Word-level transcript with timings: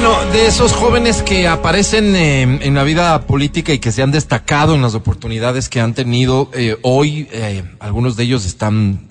Bueno, 0.00 0.30
de 0.30 0.46
esos 0.46 0.74
jóvenes 0.74 1.24
que 1.24 1.48
aparecen 1.48 2.14
eh, 2.14 2.42
en 2.42 2.74
la 2.74 2.84
vida 2.84 3.26
política 3.26 3.72
y 3.72 3.80
que 3.80 3.90
se 3.90 4.00
han 4.00 4.12
destacado 4.12 4.76
en 4.76 4.82
las 4.82 4.94
oportunidades 4.94 5.68
que 5.68 5.80
han 5.80 5.92
tenido, 5.92 6.52
eh, 6.54 6.78
hoy 6.82 7.26
eh, 7.32 7.64
algunos 7.80 8.14
de 8.14 8.22
ellos 8.22 8.46
están 8.46 9.08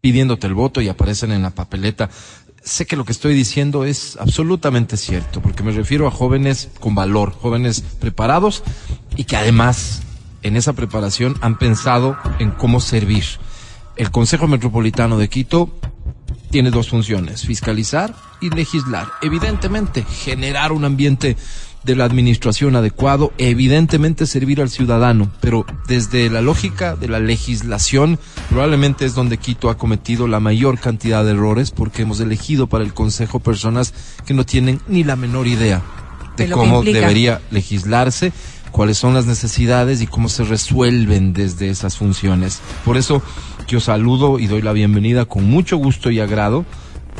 pidiéndote 0.00 0.46
el 0.46 0.54
voto 0.54 0.80
y 0.80 0.86
aparecen 0.86 1.32
en 1.32 1.42
la 1.42 1.50
papeleta. 1.50 2.10
Sé 2.62 2.86
que 2.86 2.94
lo 2.94 3.04
que 3.04 3.10
estoy 3.10 3.34
diciendo 3.34 3.84
es 3.84 4.16
absolutamente 4.20 4.96
cierto, 4.96 5.42
porque 5.42 5.64
me 5.64 5.72
refiero 5.72 6.06
a 6.06 6.12
jóvenes 6.12 6.68
con 6.78 6.94
valor, 6.94 7.32
jóvenes 7.32 7.80
preparados 7.80 8.62
y 9.16 9.24
que 9.24 9.36
además 9.36 10.02
en 10.44 10.56
esa 10.56 10.74
preparación 10.74 11.34
han 11.40 11.58
pensado 11.58 12.16
en 12.38 12.52
cómo 12.52 12.78
servir. 12.78 13.24
El 13.96 14.12
Consejo 14.12 14.46
Metropolitano 14.46 15.18
de 15.18 15.28
Quito 15.28 15.74
tiene 16.50 16.70
dos 16.70 16.88
funciones, 16.88 17.44
fiscalizar 17.44 18.14
y 18.40 18.50
legislar. 18.50 19.08
Evidentemente, 19.22 20.04
generar 20.04 20.72
un 20.72 20.84
ambiente 20.84 21.36
de 21.84 21.96
la 21.96 22.04
administración 22.04 22.76
adecuado, 22.76 23.32
evidentemente 23.38 24.26
servir 24.26 24.60
al 24.60 24.70
ciudadano, 24.70 25.30
pero 25.40 25.66
desde 25.86 26.30
la 26.30 26.40
lógica 26.40 26.96
de 26.96 27.08
la 27.08 27.20
legislación, 27.20 28.18
probablemente 28.48 29.04
es 29.04 29.14
donde 29.14 29.36
Quito 29.36 29.68
ha 29.68 29.76
cometido 29.76 30.26
la 30.26 30.40
mayor 30.40 30.78
cantidad 30.78 31.24
de 31.24 31.32
errores 31.32 31.70
porque 31.70 32.02
hemos 32.02 32.20
elegido 32.20 32.68
para 32.68 32.84
el 32.84 32.94
Consejo 32.94 33.40
personas 33.40 33.92
que 34.24 34.34
no 34.34 34.46
tienen 34.46 34.80
ni 34.88 35.04
la 35.04 35.16
menor 35.16 35.46
idea 35.46 35.82
de, 36.36 36.50
cómo 36.50 36.82
debería 36.82 37.42
legislarse, 37.50 38.32
cuáles 38.70 38.98
son 38.98 39.14
las 39.14 39.26
necesidades 39.26 40.00
y 40.00 40.06
cómo 40.06 40.28
se 40.28 40.44
resuelven 40.44 41.32
desde 41.32 41.68
esas 41.68 41.96
funciones. 41.96 42.60
Por 42.84 42.96
eso 42.96 43.22
yo 43.66 43.80
saludo 43.80 44.38
y 44.38 44.46
doy 44.46 44.62
la 44.62 44.72
bienvenida 44.72 45.24
con 45.24 45.44
mucho 45.44 45.76
gusto 45.76 46.10
y 46.10 46.20
agrado 46.20 46.64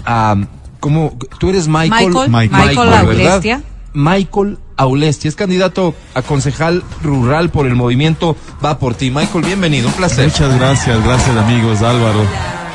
a 0.04 0.36
como 0.80 1.16
tú 1.38 1.48
eres 1.48 1.66
Michael 1.66 2.08
Michael, 2.08 2.30
Michael, 2.30 2.68
Michael 2.68 2.88
¿verdad? 3.06 3.32
Aulestia. 3.32 3.62
Michael 3.94 4.58
Aulesti, 4.76 5.28
es 5.28 5.36
candidato 5.36 5.94
a 6.14 6.22
concejal 6.22 6.82
rural 7.02 7.51
por 7.51 7.66
el 7.66 7.76
movimiento 7.76 8.36
Va 8.62 8.78
por 8.78 8.95
ti. 8.95 9.10
Michael, 9.10 9.45
bienvenido, 9.45 9.88
un 9.88 9.95
placer. 9.95 10.24
Muchas 10.24 10.59
gracias, 10.59 11.02
gracias 11.04 11.36
amigos 11.36 11.80
Álvaro, 11.80 12.26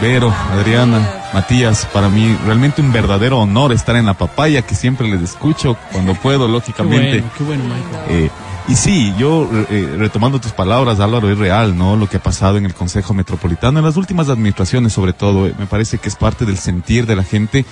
Vero, 0.01 0.33
Adriana, 0.53 1.07
Matías. 1.33 1.85
Para 1.87 2.09
mí 2.09 2.37
realmente 2.45 2.81
un 2.81 2.93
verdadero 2.93 3.39
honor 3.39 3.73
estar 3.73 3.97
en 3.97 4.05
la 4.05 4.13
papaya 4.13 4.61
que 4.61 4.75
siempre 4.75 5.09
les 5.09 5.21
escucho 5.21 5.75
cuando 5.91 6.15
puedo, 6.15 6.47
lógicamente. 6.47 7.17
Qué 7.17 7.19
bueno, 7.19 7.31
qué 7.37 7.43
bueno, 7.43 7.63
Michael. 7.65 8.23
Eh, 8.25 8.29
y 8.69 8.75
sí, 8.75 9.13
yo 9.17 9.49
eh, 9.69 9.95
retomando 9.97 10.39
tus 10.39 10.51
palabras, 10.51 10.99
Álvaro, 10.99 11.29
es 11.29 11.37
real, 11.37 11.77
¿no? 11.77 11.95
Lo 11.95 12.07
que 12.07 12.17
ha 12.17 12.23
pasado 12.23 12.57
en 12.57 12.65
el 12.65 12.73
Consejo 12.73 13.13
Metropolitano, 13.13 13.79
en 13.79 13.85
las 13.85 13.97
últimas 13.97 14.29
administraciones 14.29 14.93
sobre 14.93 15.13
todo, 15.13 15.47
eh, 15.47 15.55
me 15.57 15.65
parece 15.65 15.97
que 15.97 16.07
es 16.07 16.15
parte 16.15 16.45
del 16.45 16.57
sentir 16.57 17.05
de 17.05 17.15
la 17.15 17.23
gente 17.23 17.65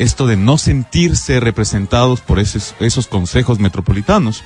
esto 0.00 0.26
de 0.26 0.36
no 0.36 0.56
sentirse 0.56 1.40
representados 1.40 2.22
por 2.22 2.38
esos, 2.38 2.74
esos 2.80 3.06
consejos 3.06 3.60
metropolitanos. 3.60 4.42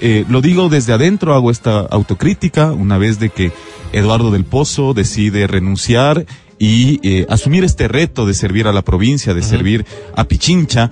Eh, 0.00 0.24
lo 0.28 0.40
digo 0.40 0.68
desde 0.68 0.92
adentro, 0.92 1.34
hago 1.34 1.52
esta 1.52 1.80
autocrítica 1.80 2.72
una 2.72 2.98
vez 2.98 3.20
de 3.20 3.30
que 3.30 3.52
Eduardo 3.92 4.32
del 4.32 4.44
Pozo 4.44 4.94
decide 4.94 5.46
renunciar 5.46 6.26
y 6.58 6.98
eh, 7.08 7.26
asumir 7.30 7.62
este 7.62 7.86
reto 7.86 8.26
de 8.26 8.34
servir 8.34 8.66
a 8.66 8.72
la 8.72 8.82
provincia, 8.82 9.34
de 9.34 9.42
servir 9.42 9.86
a 10.16 10.24
Pichincha. 10.24 10.90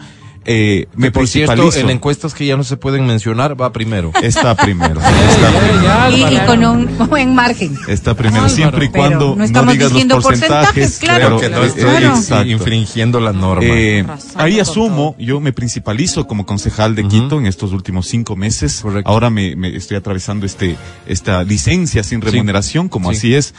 Eh, 0.49 0.87
me 0.95 1.11
por 1.11 1.27
cierto, 1.27 1.53
principalizo. 1.55 1.81
en 1.89 1.91
encuestas 1.97 2.33
que 2.33 2.47
ya 2.47 2.57
no 2.57 2.63
se 2.63 2.77
pueden 2.77 3.05
mencionar, 3.07 3.61
va 3.61 3.73
primero. 3.73 4.13
Está 4.23 4.55
primero. 4.55 5.01
Está 5.31 5.51
primero. 5.59 6.31
Y, 6.31 6.37
y 6.37 6.39
con 6.47 6.65
un 6.65 7.09
buen 7.09 7.35
margen. 7.35 7.77
Está 7.89 8.15
primero, 8.15 8.45
Álvaro, 8.45 8.55
siempre 8.55 8.85
y 8.87 8.89
cuando 8.91 9.35
no 9.37 9.47
no, 9.65 9.73
digas 9.73 9.93
los 9.93 10.23
porcentajes. 10.23 10.23
porcentajes, 10.23 10.99
claro, 10.99 11.41
que 11.41 11.51
no 11.51 11.63
estoy 11.65 12.53
infringiendo 12.53 13.19
la 13.19 13.33
norma. 13.33 13.67
Eh, 13.67 14.07
ahí 14.37 14.61
asumo, 14.61 15.17
yo 15.19 15.41
me 15.41 15.53
principalizo 15.53 16.27
como 16.27 16.47
concejal 16.47 16.95
de. 16.95 17.07
Quito 17.09 17.39
en 17.39 17.47
estos 17.47 17.73
últimos 17.73 18.07
cinco 18.07 18.37
meses. 18.37 18.81
Correcto. 18.83 19.11
Ahora 19.11 19.31
me, 19.31 19.57
me 19.57 19.75
estoy 19.77 19.97
atravesando 19.97 20.47
este, 20.47 20.77
esta 21.07 21.43
licencia 21.45 22.03
sin 22.03 22.21
remuneración, 22.21 22.89
como 22.89 23.11
Sí. 23.11 23.17
así 23.17 23.35
es. 23.35 23.55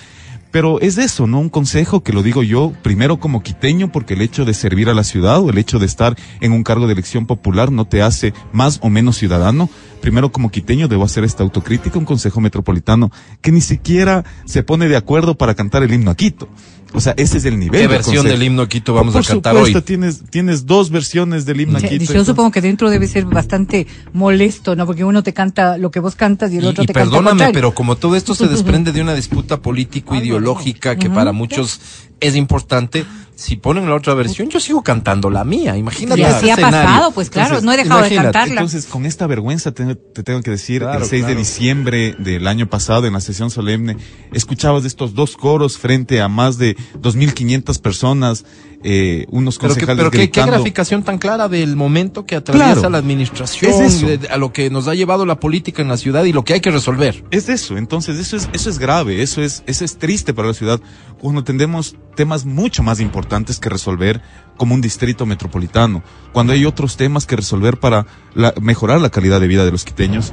Pero 0.58 0.82
es 0.82 0.98
eso, 0.98 1.28
¿no? 1.28 1.40
Un 1.40 1.50
consejo 1.50 2.02
que 2.02 2.12
lo 2.12 2.24
digo 2.24 2.42
yo, 2.42 2.74
primero 2.82 3.20
como 3.20 3.44
quiteño, 3.44 3.92
porque 3.92 4.16
el 4.16 4.24
hecho 4.24 4.44
de 4.44 4.56
servir 4.56 4.90
a 4.90 4.96
la 4.96 5.04
ciudad 5.04 5.40
o 5.40 5.52
el 5.52 5.60
hecho 5.60 5.78
de 5.78 5.86
estar 5.86 6.16
en 6.42 6.52
un 6.52 6.64
cargo 6.64 6.88
de 6.88 6.94
elección 6.94 7.28
popular 7.28 7.72
no 7.72 7.86
te 7.86 8.02
hace 8.02 8.34
más 8.54 8.80
o 8.82 8.90
menos 8.90 9.18
ciudadano. 9.18 9.70
Primero 10.02 10.32
como 10.32 10.50
quiteño 10.52 10.88
debo 10.88 11.04
hacer 11.04 11.24
esta 11.24 11.44
autocrítica, 11.44 11.98
un 12.00 12.06
consejo 12.06 12.40
metropolitano 12.42 13.12
que 13.42 13.52
ni 13.52 13.62
siquiera 13.62 14.24
se 14.46 14.64
pone 14.64 14.88
de 14.88 14.96
acuerdo 14.96 15.36
para 15.36 15.56
cantar 15.56 15.84
el 15.84 15.94
himno 15.94 16.12
a 16.12 16.16
Quito. 16.16 16.48
O 16.94 17.02
sea, 17.02 17.14
ese 17.18 17.38
es 17.40 17.44
el 17.46 17.60
nivel. 17.60 17.82
¿Qué 17.82 17.88
versión 17.88 18.26
del 18.26 18.42
himno 18.42 18.62
a 18.62 18.70
Quito 18.70 18.94
vamos 18.94 19.12
Por 19.14 19.22
a 19.22 19.26
cantar 19.28 19.54
supuesto, 19.56 19.80
hoy? 19.80 19.84
Tienes, 19.84 20.24
tienes 20.30 20.66
dos 20.66 20.90
versiones 20.90 21.46
del 21.46 21.60
himno 21.60 21.78
a 21.78 21.82
Sí, 21.82 21.88
Quito. 21.90 22.06
Yo 22.06 22.12
entonces- 22.12 22.28
supongo 22.28 22.52
que 22.52 22.62
dentro 22.62 22.90
debe 22.90 23.08
ser 23.08 23.26
bastante 23.26 23.88
molesto, 24.14 24.74
¿no? 24.78 24.86
Porque 24.86 25.04
uno 25.04 25.22
te 25.22 25.34
canta 25.34 25.78
lo 25.78 25.92
que 25.92 26.00
vos 26.00 26.16
cantas 26.16 26.52
y 26.54 26.58
el 26.58 26.64
Y, 26.64 26.68
otro 26.68 26.84
y 26.86 26.88
te 26.88 26.94
canta 26.94 27.10
lo 27.18 27.24
perdóname, 27.24 27.52
pero 27.52 27.74
como 27.76 27.98
todo 27.98 28.16
esto 28.16 28.34
se 28.36 28.48
desprende 28.48 28.94
de 28.94 29.02
una 29.02 29.14
disputa 29.16 29.62
político-ideológica 29.62 30.96
que 30.96 31.10
para 31.10 31.34
muchos 31.34 31.82
es 32.20 32.36
importante, 32.36 33.06
si 33.36 33.56
ponen 33.56 33.88
la 33.88 33.96
otra 33.96 34.16
versión, 34.16 34.50
yo 34.50 34.60
sigo 34.60 34.82
cantando 34.82 35.30
la 35.30 35.44
mía. 35.44 35.78
Imagínate 35.78 36.22
Y 36.22 36.24
ese 36.24 36.34
así 36.34 36.50
ha 36.50 36.58
pasado, 36.58 37.12
pues 37.12 37.30
claro, 37.30 37.60
Entonces, 37.60 37.66
no 37.66 37.74
he 37.74 37.78
dejado 37.78 38.02
de 38.02 38.16
cantarla. 38.16 38.54
Entonces, 38.54 38.86
con 38.88 39.06
esta 39.06 39.28
vergüenza 39.28 39.72
te, 39.72 39.96
te 39.96 40.24
tengo 40.24 40.42
que 40.42 40.52
decir, 40.52 40.82
Claro, 40.82 41.04
el 41.04 41.10
6 41.10 41.22
claro. 41.22 41.34
de 41.34 41.40
diciembre 41.40 42.16
del 42.18 42.48
año 42.48 42.68
pasado, 42.68 43.06
en 43.06 43.14
la 43.14 43.22
sesión 43.22 43.52
solemne, 43.52 43.98
escuchabas 44.34 44.82
de 44.84 44.88
estos 44.88 45.14
dos 45.14 45.38
coros 45.38 45.78
frente 45.78 46.20
a 46.22 46.28
más 46.28 46.58
de 46.58 46.76
2.500 47.00 47.80
personas, 47.80 48.46
eh, 48.84 49.26
unos 49.30 49.58
Pero, 49.58 49.74
que, 49.74 49.80
concejales 49.82 49.98
pero 49.98 50.12
qué, 50.12 50.18
qué 50.18 50.24
gritando. 50.26 50.52
graficación 50.54 51.04
tan 51.04 51.18
clara 51.18 51.48
del 51.50 51.76
momento 51.76 52.26
que 52.26 52.36
atraviesa 52.36 52.74
Claro. 52.76 52.90
la 52.92 52.98
administración, 53.00 53.84
Es 53.84 54.02
de- 54.02 54.28
a 54.30 54.38
lo 54.38 54.54
que 54.54 54.70
nos 54.70 54.88
ha 54.88 54.94
llevado 54.94 55.26
la 55.26 55.40
política 55.40 55.82
en 55.82 55.88
la 55.88 55.98
ciudad 55.98 56.24
y 56.26 56.32
lo 56.34 56.44
que 56.44 56.54
hay 56.54 56.60
que 56.62 56.70
resolver. 56.72 57.24
Es 57.32 57.50
eso, 57.50 57.78
entonces 57.78 58.18
eso 58.20 58.36
es, 58.38 58.50
eso 58.54 58.70
es 58.70 58.78
grave, 58.80 59.22
eso 59.24 59.42
es, 59.42 59.64
eso 59.66 59.84
es 59.84 59.98
triste 59.98 60.34
para 60.34 60.50
la 60.50 60.54
ciudad 60.54 60.80
cuando 61.20 61.44
tenemos 61.44 61.96
temas 62.16 62.46
mucho 62.46 62.84
más 62.84 63.00
importantes 63.00 63.60
que 63.60 63.70
resolver 63.70 64.22
como 64.58 64.76
un 64.76 64.82
distrito 64.82 65.26
metropolitano, 65.26 66.04
cuando 66.32 66.54
hay 66.54 66.66
otros 66.66 66.98
temas 66.98 67.26
que 67.26 67.36
resolver 67.36 67.80
para 67.80 68.06
la- 68.36 68.54
mejorar 68.62 69.02
la 69.02 69.10
calidad 69.10 69.42
de 69.42 69.48
vida 69.48 69.66
de 69.66 69.72
los 69.72 69.84
quiteños. 69.86 70.32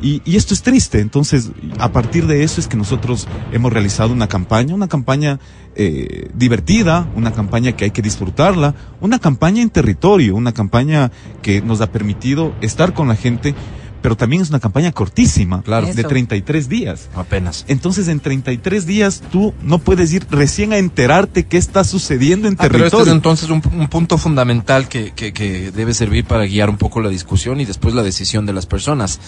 Y, 0.00 0.22
y 0.24 0.36
esto 0.36 0.54
es 0.54 0.62
triste, 0.62 1.00
entonces 1.00 1.50
a 1.78 1.90
partir 1.90 2.26
de 2.26 2.44
eso 2.44 2.60
es 2.60 2.68
que 2.68 2.76
nosotros 2.76 3.26
hemos 3.52 3.72
realizado 3.72 4.12
una 4.12 4.28
campaña, 4.28 4.74
una 4.74 4.86
campaña 4.88 5.40
eh, 5.74 6.30
divertida, 6.34 7.08
una 7.14 7.32
campaña 7.32 7.72
que 7.72 7.84
hay 7.84 7.90
que 7.90 8.02
disfrutarla, 8.02 8.74
una 9.00 9.18
campaña 9.18 9.62
en 9.62 9.70
territorio, 9.70 10.34
una 10.34 10.52
campaña 10.52 11.12
que 11.42 11.62
nos 11.62 11.80
ha 11.80 11.92
permitido 11.92 12.52
estar 12.60 12.94
con 12.94 13.08
la 13.08 13.16
gente, 13.16 13.54
pero 14.00 14.16
también 14.16 14.42
es 14.42 14.50
una 14.50 14.60
campaña 14.60 14.92
cortísima, 14.92 15.62
Claro. 15.62 15.86
de 15.86 15.92
Eso. 16.00 16.08
33 16.08 16.68
días. 16.68 17.08
Apenas. 17.14 17.64
Entonces, 17.68 18.08
en 18.08 18.20
33 18.20 18.86
días 18.86 19.22
tú 19.32 19.54
no 19.62 19.78
puedes 19.78 20.12
ir 20.12 20.26
recién 20.30 20.72
a 20.72 20.78
enterarte 20.78 21.46
qué 21.46 21.56
está 21.56 21.84
sucediendo 21.84 22.48
en 22.48 22.54
Ah, 22.54 22.56
pero 22.62 22.74
este 22.76 22.86
es 22.86 22.90
territorio. 22.92 23.12
entonces 23.12 23.50
un, 23.50 23.62
un 23.80 23.88
punto 23.88 24.18
fundamental 24.18 24.88
que, 24.88 25.12
que, 25.12 25.32
que 25.32 25.70
debe 25.72 25.94
servir 25.94 26.24
para 26.24 26.44
guiar 26.46 26.70
un 26.70 26.76
poco 26.78 27.00
la 27.00 27.08
discusión 27.08 27.60
y 27.60 27.64
después 27.64 27.94
la 27.94 28.02
decisión 28.02 28.46
de 28.46 28.52
las 28.52 28.66
personas. 28.66 29.20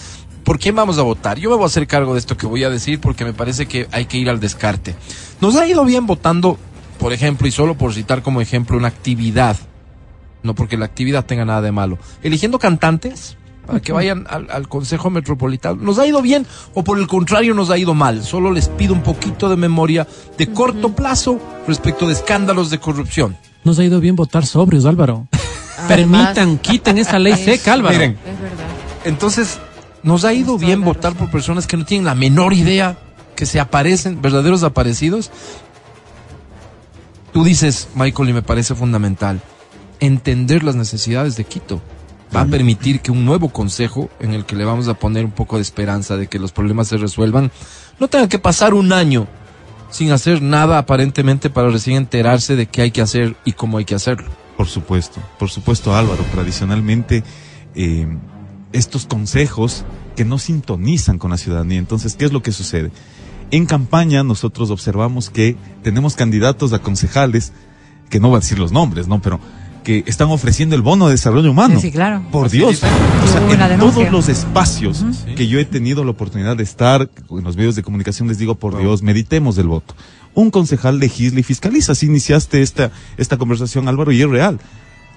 ¿Por 0.43 0.57
quién 0.59 0.75
vamos 0.75 0.97
a 0.97 1.03
votar? 1.03 1.37
Yo 1.37 1.49
me 1.49 1.55
voy 1.57 1.63
a 1.63 1.67
hacer 1.67 1.85
cargo 1.87 2.13
de 2.13 2.19
esto 2.19 2.37
que 2.37 2.47
voy 2.47 2.63
a 2.63 2.69
decir 2.69 2.99
porque 2.99 3.25
me 3.25 3.33
parece 3.33 3.65
que 3.67 3.87
hay 3.91 4.05
que 4.05 4.17
ir 4.17 4.29
al 4.29 4.39
descarte. 4.39 4.95
Nos 5.39 5.55
ha 5.55 5.67
ido 5.67 5.85
bien 5.85 6.07
votando, 6.07 6.57
por 6.99 7.13
ejemplo, 7.13 7.47
y 7.47 7.51
solo 7.51 7.77
por 7.77 7.93
citar 7.93 8.21
como 8.23 8.41
ejemplo 8.41 8.77
una 8.77 8.87
actividad, 8.87 9.57
no 10.43 10.55
porque 10.55 10.77
la 10.77 10.85
actividad 10.85 11.25
tenga 11.25 11.45
nada 11.45 11.61
de 11.61 11.71
malo, 11.71 11.99
eligiendo 12.23 12.57
cantantes 12.57 13.37
para 13.71 13.81
que 13.81 13.93
vayan 13.93 14.25
al, 14.29 14.49
al 14.51 14.67
Consejo 14.67 15.09
Metropolitano. 15.09 15.81
¿Nos 15.81 15.97
ha 15.97 16.05
ido 16.05 16.21
bien 16.21 16.45
o 16.73 16.83
por 16.83 16.99
el 16.99 17.07
contrario 17.07 17.53
nos 17.53 17.69
ha 17.69 17.77
ido 17.77 17.93
mal? 17.93 18.23
Solo 18.23 18.51
les 18.51 18.67
pido 18.67 18.93
un 18.93 19.01
poquito 19.01 19.49
de 19.49 19.55
memoria 19.55 20.05
de 20.37 20.51
corto 20.51 20.93
plazo 20.93 21.39
respecto 21.67 22.07
de 22.07 22.13
escándalos 22.13 22.69
de 22.69 22.79
corrupción. 22.79 23.37
Nos 23.63 23.79
ha 23.79 23.83
ido 23.83 23.99
bien 24.01 24.15
votar 24.15 24.45
sobrios, 24.45 24.85
Álvaro. 24.85 25.27
Permitan, 25.87 26.57
quiten 26.57 26.97
esa 26.97 27.17
ley 27.17 27.35
seca, 27.35 27.73
Álvaro. 27.73 27.97
Miren, 27.97 28.17
entonces 29.05 29.59
nos 30.03 30.25
ha 30.25 30.33
ido 30.33 30.57
bien 30.57 30.81
votar 30.81 31.13
por 31.13 31.31
personas 31.31 31.65
que 31.65 31.77
no 31.77 31.85
tienen 31.85 32.05
la 32.05 32.15
menor 32.15 32.53
idea 32.53 32.97
que 33.35 33.45
se 33.45 33.59
aparecen, 33.59 34.21
verdaderos 34.21 34.63
aparecidos. 34.63 35.31
Tú 37.31 37.45
dices, 37.45 37.87
Michael, 37.95 38.29
y 38.29 38.33
me 38.33 38.41
parece 38.41 38.75
fundamental, 38.75 39.41
entender 40.01 40.63
las 40.63 40.75
necesidades 40.75 41.37
de 41.37 41.45
Quito. 41.45 41.81
Va 42.35 42.41
a 42.41 42.45
permitir 42.45 43.01
que 43.01 43.11
un 43.11 43.25
nuevo 43.25 43.49
consejo, 43.49 44.09
en 44.19 44.33
el 44.33 44.45
que 44.45 44.55
le 44.55 44.63
vamos 44.63 44.87
a 44.87 44.93
poner 44.93 45.25
un 45.25 45.31
poco 45.31 45.57
de 45.57 45.61
esperanza 45.61 46.15
de 46.15 46.27
que 46.27 46.39
los 46.39 46.51
problemas 46.51 46.87
se 46.87 46.97
resuelvan, 46.97 47.51
no 47.99 48.07
tenga 48.07 48.29
que 48.29 48.39
pasar 48.39 48.73
un 48.73 48.93
año 48.93 49.27
sin 49.89 50.11
hacer 50.11 50.41
nada 50.41 50.77
aparentemente 50.77 51.49
para 51.49 51.69
recién 51.69 51.97
enterarse 51.97 52.55
de 52.55 52.65
qué 52.67 52.83
hay 52.83 52.91
que 52.91 53.01
hacer 53.01 53.35
y 53.43 53.51
cómo 53.51 53.77
hay 53.77 53.85
que 53.85 53.95
hacerlo. 53.95 54.29
Por 54.55 54.67
supuesto, 54.67 55.19
por 55.37 55.49
supuesto 55.49 55.95
Álvaro, 55.95 56.23
tradicionalmente 56.31 57.23
eh, 57.75 58.07
estos 58.71 59.05
consejos 59.05 59.83
que 60.15 60.25
no 60.25 60.39
sintonizan 60.39 61.17
con 61.17 61.31
la 61.31 61.37
ciudadanía. 61.37 61.79
Entonces, 61.79 62.15
¿qué 62.15 62.25
es 62.25 62.31
lo 62.31 62.41
que 62.41 62.51
sucede? 62.51 62.91
En 63.51 63.65
campaña 63.65 64.23
nosotros 64.23 64.71
observamos 64.71 65.29
que 65.29 65.57
tenemos 65.83 66.15
candidatos 66.15 66.71
a 66.71 66.79
concejales, 66.79 67.51
que 68.09 68.19
no 68.19 68.29
voy 68.29 68.37
a 68.37 68.39
decir 68.39 68.59
los 68.59 68.71
nombres, 68.71 69.07
¿no? 69.07 69.21
Pero 69.21 69.41
que 69.83 70.03
están 70.07 70.29
ofreciendo 70.29 70.75
el 70.75 70.81
bono 70.81 71.07
de 71.07 71.13
desarrollo 71.13 71.51
humano. 71.51 71.75
Sí, 71.75 71.87
sí, 71.87 71.91
claro. 71.91 72.23
Por 72.31 72.49
Dios. 72.49 72.81
O 73.23 73.27
sea, 73.27 73.41
en 73.51 73.59
denuncia. 73.69 74.03
todos 74.03 74.11
los 74.11 74.29
espacios 74.29 75.03
que 75.35 75.47
yo 75.47 75.59
he 75.59 75.65
tenido 75.65 76.03
la 76.03 76.11
oportunidad 76.11 76.57
de 76.57 76.63
estar, 76.63 77.09
en 77.29 77.43
los 77.43 77.55
medios 77.55 77.75
de 77.75 77.83
comunicación 77.83 78.27
les 78.27 78.37
digo, 78.37 78.55
por 78.55 78.77
Dios, 78.77 79.01
meditemos 79.01 79.57
el 79.57 79.67
voto. 79.67 79.95
Un 80.33 80.51
concejal 80.51 80.99
legisla 80.99 81.39
y 81.39 81.43
fiscaliza. 81.43 81.93
Así 81.93 82.05
iniciaste 82.05 82.61
esta, 82.61 82.91
esta 83.17 83.37
conversación, 83.37 83.87
Álvaro, 83.87 84.11
y 84.11 84.21
es 84.21 84.29
real. 84.29 84.59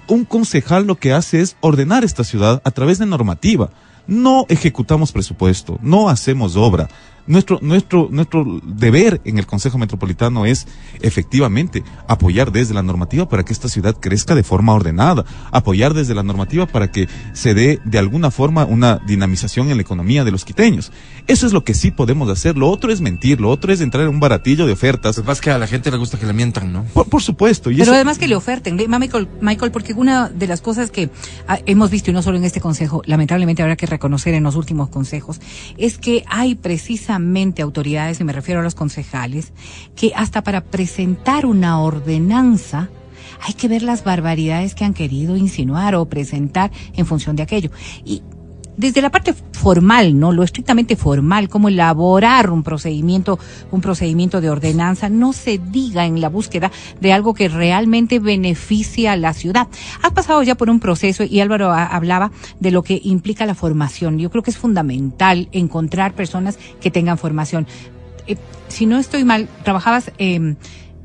Un 0.07 0.25
concejal 0.25 0.85
lo 0.85 0.95
que 0.95 1.13
hace 1.13 1.41
es 1.41 1.57
ordenar 1.61 2.03
esta 2.03 2.23
ciudad 2.23 2.61
a 2.63 2.71
través 2.71 2.99
de 2.99 3.05
normativa. 3.05 3.69
No 4.07 4.45
ejecutamos 4.49 5.11
presupuesto, 5.11 5.79
no 5.81 6.09
hacemos 6.09 6.55
obra. 6.55 6.89
Nuestro, 7.27 7.59
nuestro, 7.61 8.07
nuestro 8.11 8.61
deber 8.63 9.19
en 9.25 9.37
el 9.39 9.47
Consejo 9.47 9.77
Metropolitano 9.77 10.45
es 10.45 10.67
efectivamente 11.01 11.83
apoyar 12.07 12.51
desde 12.51 12.73
la 12.73 12.83
normativa 12.83 13.27
para 13.27 13.43
que 13.43 13.53
esta 13.53 13.67
ciudad 13.69 13.95
crezca 13.99 14.35
de 14.35 14.43
forma 14.43 14.73
ordenada, 14.73 15.25
apoyar 15.51 15.93
desde 15.93 16.13
la 16.13 16.23
normativa 16.23 16.65
para 16.65 16.91
que 16.91 17.07
se 17.33 17.53
dé 17.53 17.79
de 17.85 17.97
alguna 17.97 18.31
forma 18.31 18.65
una 18.65 18.99
dinamización 19.07 19.69
en 19.71 19.77
la 19.77 19.81
economía 19.81 20.23
de 20.23 20.31
los 20.31 20.45
quiteños. 20.45 20.91
Eso 21.27 21.47
es 21.47 21.53
lo 21.53 21.63
que 21.63 21.73
sí 21.73 21.91
podemos 21.91 22.29
hacer. 22.29 22.57
Lo 22.57 22.69
otro 22.69 22.91
es 22.91 23.01
mentir, 23.01 23.41
lo 23.41 23.49
otro 23.49 23.73
es 23.73 23.81
entrar 23.81 24.03
en 24.03 24.09
un 24.09 24.19
baratillo 24.19 24.65
de 24.67 24.73
ofertas. 24.73 25.17
Lo 25.17 25.23
que 25.23 25.27
pasa 25.27 25.39
es 25.39 25.41
que 25.41 25.51
a 25.51 25.57
la 25.57 25.67
gente 25.67 25.89
le 25.91 25.97
gusta 25.97 26.19
que 26.19 26.25
le 26.25 26.33
mientan, 26.33 26.71
¿no? 26.71 26.83
Por, 26.93 27.07
por 27.09 27.21
supuesto. 27.23 27.71
Y 27.71 27.75
Pero 27.77 27.83
eso- 27.85 27.93
además 27.93 28.17
que 28.17 28.27
le 28.27 28.35
oferten, 28.35 28.75
Michael, 28.75 29.27
Michael, 29.41 29.71
porque 29.71 29.93
una 29.93 30.29
de 30.29 30.47
las 30.47 30.61
cosas 30.61 30.91
que 30.91 31.09
ah, 31.47 31.59
hemos 31.65 31.89
visto, 31.89 32.11
y 32.11 32.13
no 32.13 32.21
solo 32.21 32.37
en 32.37 32.43
este 32.43 32.61
consejo, 32.61 33.01
lamentablemente 33.05 33.61
habrá 33.63 33.75
que 33.75 33.85
reconocer 33.87 34.33
en 34.33 34.43
los 34.43 34.55
últimos 34.55 34.89
consejos, 34.89 35.39
es 35.77 35.97
que 35.97 36.23
hay 36.27 36.55
autoridades, 37.61 38.19
y 38.19 38.23
me 38.23 38.33
refiero 38.33 38.61
a 38.61 38.63
los 38.63 38.75
concejales, 38.75 39.53
que 39.95 40.13
hasta 40.15 40.43
para 40.43 40.61
presentar 40.61 41.45
una 41.45 41.79
ordenanza, 41.79 42.89
hay 43.41 43.53
que 43.53 43.67
ver 43.67 43.83
las 43.83 44.03
barbaridades 44.03 44.75
que 44.75 44.85
han 44.85 44.93
querido 44.93 45.35
insinuar 45.35 45.95
o 45.95 46.05
presentar 46.05 46.71
en 46.93 47.05
función 47.05 47.35
de 47.35 47.43
aquello. 47.43 47.71
Y 48.03 48.21
desde 48.77 49.01
la 49.01 49.09
parte 49.09 49.33
formal, 49.53 50.19
¿no? 50.19 50.31
Lo 50.31 50.43
estrictamente 50.43 50.95
formal, 50.95 51.49
como 51.49 51.69
elaborar 51.69 52.49
un 52.51 52.61
procedimiento, 52.63 53.39
un 53.71 53.81
procedimiento 53.81 54.41
de 54.41 54.49
ordenanza, 54.49 55.09
no 55.09 55.33
se 55.33 55.57
diga 55.57 56.05
en 56.05 56.21
la 56.21 56.29
búsqueda 56.29 56.71
de 56.99 57.13
algo 57.13 57.33
que 57.33 57.47
realmente 57.49 58.19
beneficie 58.19 59.07
a 59.09 59.15
la 59.15 59.33
ciudad. 59.33 59.67
Has 60.01 60.11
pasado 60.11 60.43
ya 60.43 60.55
por 60.55 60.69
un 60.69 60.79
proceso 60.79 61.23
y 61.23 61.39
Álvaro 61.39 61.71
ha- 61.71 61.85
hablaba 61.87 62.31
de 62.59 62.71
lo 62.71 62.83
que 62.83 62.99
implica 63.03 63.45
la 63.45 63.55
formación. 63.55 64.19
Yo 64.19 64.29
creo 64.29 64.43
que 64.43 64.51
es 64.51 64.57
fundamental 64.57 65.47
encontrar 65.51 66.13
personas 66.13 66.57
que 66.81 66.91
tengan 66.91 67.17
formación. 67.17 67.67
Eh, 68.27 68.37
si 68.67 68.85
no 68.85 68.97
estoy 68.97 69.23
mal, 69.23 69.47
trabajabas 69.63 70.11
eh, 70.17 70.55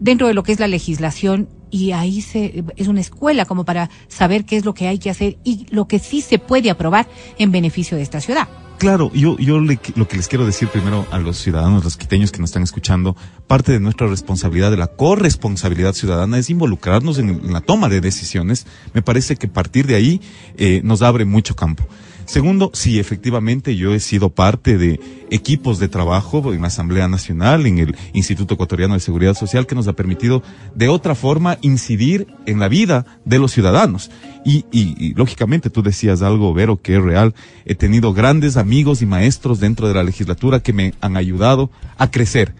dentro 0.00 0.26
de 0.26 0.34
lo 0.34 0.42
que 0.42 0.52
es 0.52 0.60
la 0.60 0.68
legislación 0.68 1.48
y 1.70 1.92
ahí 1.92 2.20
se, 2.22 2.64
es 2.76 2.88
una 2.88 3.00
escuela 3.00 3.44
como 3.44 3.64
para 3.64 3.90
saber 4.08 4.44
qué 4.44 4.56
es 4.56 4.64
lo 4.64 4.74
que 4.74 4.88
hay 4.88 4.98
que 4.98 5.10
hacer 5.10 5.38
y 5.44 5.66
lo 5.70 5.86
que 5.86 5.98
sí 5.98 6.20
se 6.20 6.38
puede 6.38 6.70
aprobar 6.70 7.08
en 7.38 7.52
beneficio 7.52 7.96
de 7.96 8.02
esta 8.02 8.20
ciudad. 8.20 8.48
Claro, 8.78 9.12
yo, 9.12 9.36
yo 9.36 9.60
le- 9.60 9.78
lo 9.94 10.08
que 10.08 10.16
les 10.16 10.26
quiero 10.26 10.46
decir 10.46 10.68
primero 10.68 11.06
a 11.10 11.18
los 11.18 11.36
ciudadanos, 11.36 11.84
los 11.84 11.98
quiteños 11.98 12.32
que 12.32 12.38
nos 12.38 12.48
están 12.48 12.62
escuchando, 12.62 13.14
parte 13.46 13.72
de 13.72 13.78
nuestra 13.80 14.06
responsabilidad, 14.06 14.70
de 14.70 14.78
la 14.78 14.86
corresponsabilidad 14.86 15.92
ciudadana, 15.92 16.38
es 16.38 16.48
involucrarnos 16.48 17.18
en, 17.18 17.52
la 17.52 17.60
toma 17.60 17.90
de 17.90 18.00
decisiones. 18.00 18.66
Me 18.94 19.02
parece 19.02 19.36
que 19.36 19.48
partir 19.48 19.86
de 19.86 19.96
ahí 19.96 20.20
eh, 20.56 20.80
nos 20.82 21.02
abre 21.02 21.26
mucho 21.26 21.54
campo. 21.54 21.84
Segundo, 22.30 22.70
sí, 22.72 23.00
efectivamente, 23.00 23.74
yo 23.74 23.92
he 23.92 23.98
sido 23.98 24.30
parte 24.30 24.78
de 24.78 25.00
equipos 25.30 25.80
de 25.80 25.88
trabajo 25.88 26.54
en 26.54 26.62
la 26.62 26.68
Asamblea 26.68 27.08
Nacional, 27.08 27.66
en 27.66 27.78
el 27.78 27.96
Instituto 28.12 28.54
Ecuatoriano 28.54 28.94
de 28.94 29.00
Seguridad 29.00 29.34
Social, 29.34 29.66
que 29.66 29.74
nos 29.74 29.88
ha 29.88 29.94
permitido 29.94 30.40
de 30.76 30.88
otra 30.88 31.16
forma 31.16 31.58
incidir 31.60 32.28
en 32.46 32.60
la 32.60 32.68
vida 32.68 33.04
de 33.24 33.40
los 33.40 33.50
ciudadanos. 33.50 34.12
Y, 34.44 34.64
y, 34.70 35.12
lógicamente 35.14 35.70
tú 35.70 35.82
decías 35.82 36.22
algo, 36.22 36.54
Vero, 36.54 36.80
que 36.80 36.98
es 36.98 37.02
real. 37.02 37.34
He 37.64 37.74
tenido 37.74 38.12
grandes 38.12 38.56
amigos 38.56 39.02
y 39.02 39.06
maestros 39.06 39.58
dentro 39.58 39.88
de 39.88 39.94
la 39.94 40.04
legislatura 40.04 40.60
que 40.60 40.72
me 40.72 40.94
han 41.00 41.16
ayudado 41.16 41.68
a 41.98 42.12
crecer. 42.12 42.54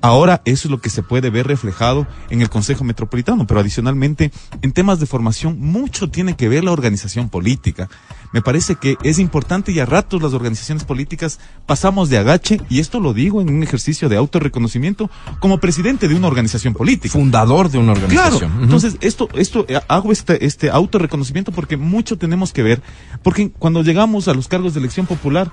Ahora 0.00 0.42
eso 0.44 0.68
es 0.68 0.70
lo 0.70 0.80
que 0.80 0.90
se 0.90 1.02
puede 1.02 1.28
ver 1.30 1.48
reflejado 1.48 2.06
en 2.30 2.40
el 2.40 2.48
Consejo 2.48 2.84
Metropolitano, 2.84 3.48
pero 3.48 3.58
adicionalmente 3.58 4.30
en 4.62 4.70
temas 4.70 5.00
de 5.00 5.06
formación 5.06 5.58
mucho 5.58 6.08
tiene 6.08 6.36
que 6.36 6.48
ver 6.48 6.62
la 6.62 6.70
organización 6.70 7.28
política. 7.28 7.88
Me 8.32 8.42
parece 8.42 8.74
que 8.76 8.96
es 9.02 9.18
importante 9.18 9.72
y 9.72 9.80
a 9.80 9.86
ratos 9.86 10.22
las 10.22 10.34
organizaciones 10.34 10.84
políticas 10.84 11.40
pasamos 11.66 12.10
de 12.10 12.18
agache, 12.18 12.60
y 12.68 12.80
esto 12.80 13.00
lo 13.00 13.14
digo 13.14 13.40
en 13.40 13.48
un 13.48 13.62
ejercicio 13.62 14.08
de 14.08 14.16
autorreconocimiento 14.16 15.10
como 15.40 15.58
presidente 15.58 16.08
de 16.08 16.14
una 16.14 16.28
organización 16.28 16.74
política. 16.74 17.12
Fundador 17.12 17.70
de 17.70 17.78
una 17.78 17.94
Claro, 17.94 18.06
organización. 18.06 18.52
Ujú. 18.52 18.62
entonces 18.64 18.96
esto, 19.00 19.28
esto 19.34 19.64
eh, 19.68 19.80
hago 19.88 20.12
este, 20.12 20.44
este 20.44 20.70
autorreconocimiento 20.70 21.52
porque 21.52 21.76
mucho 21.76 22.18
tenemos 22.18 22.52
que 22.52 22.62
ver, 22.62 22.82
porque 23.22 23.50
cuando 23.50 23.82
llegamos 23.82 24.28
a 24.28 24.34
los 24.34 24.46
cargos 24.48 24.74
de 24.74 24.80
elección 24.80 25.06
popular, 25.06 25.50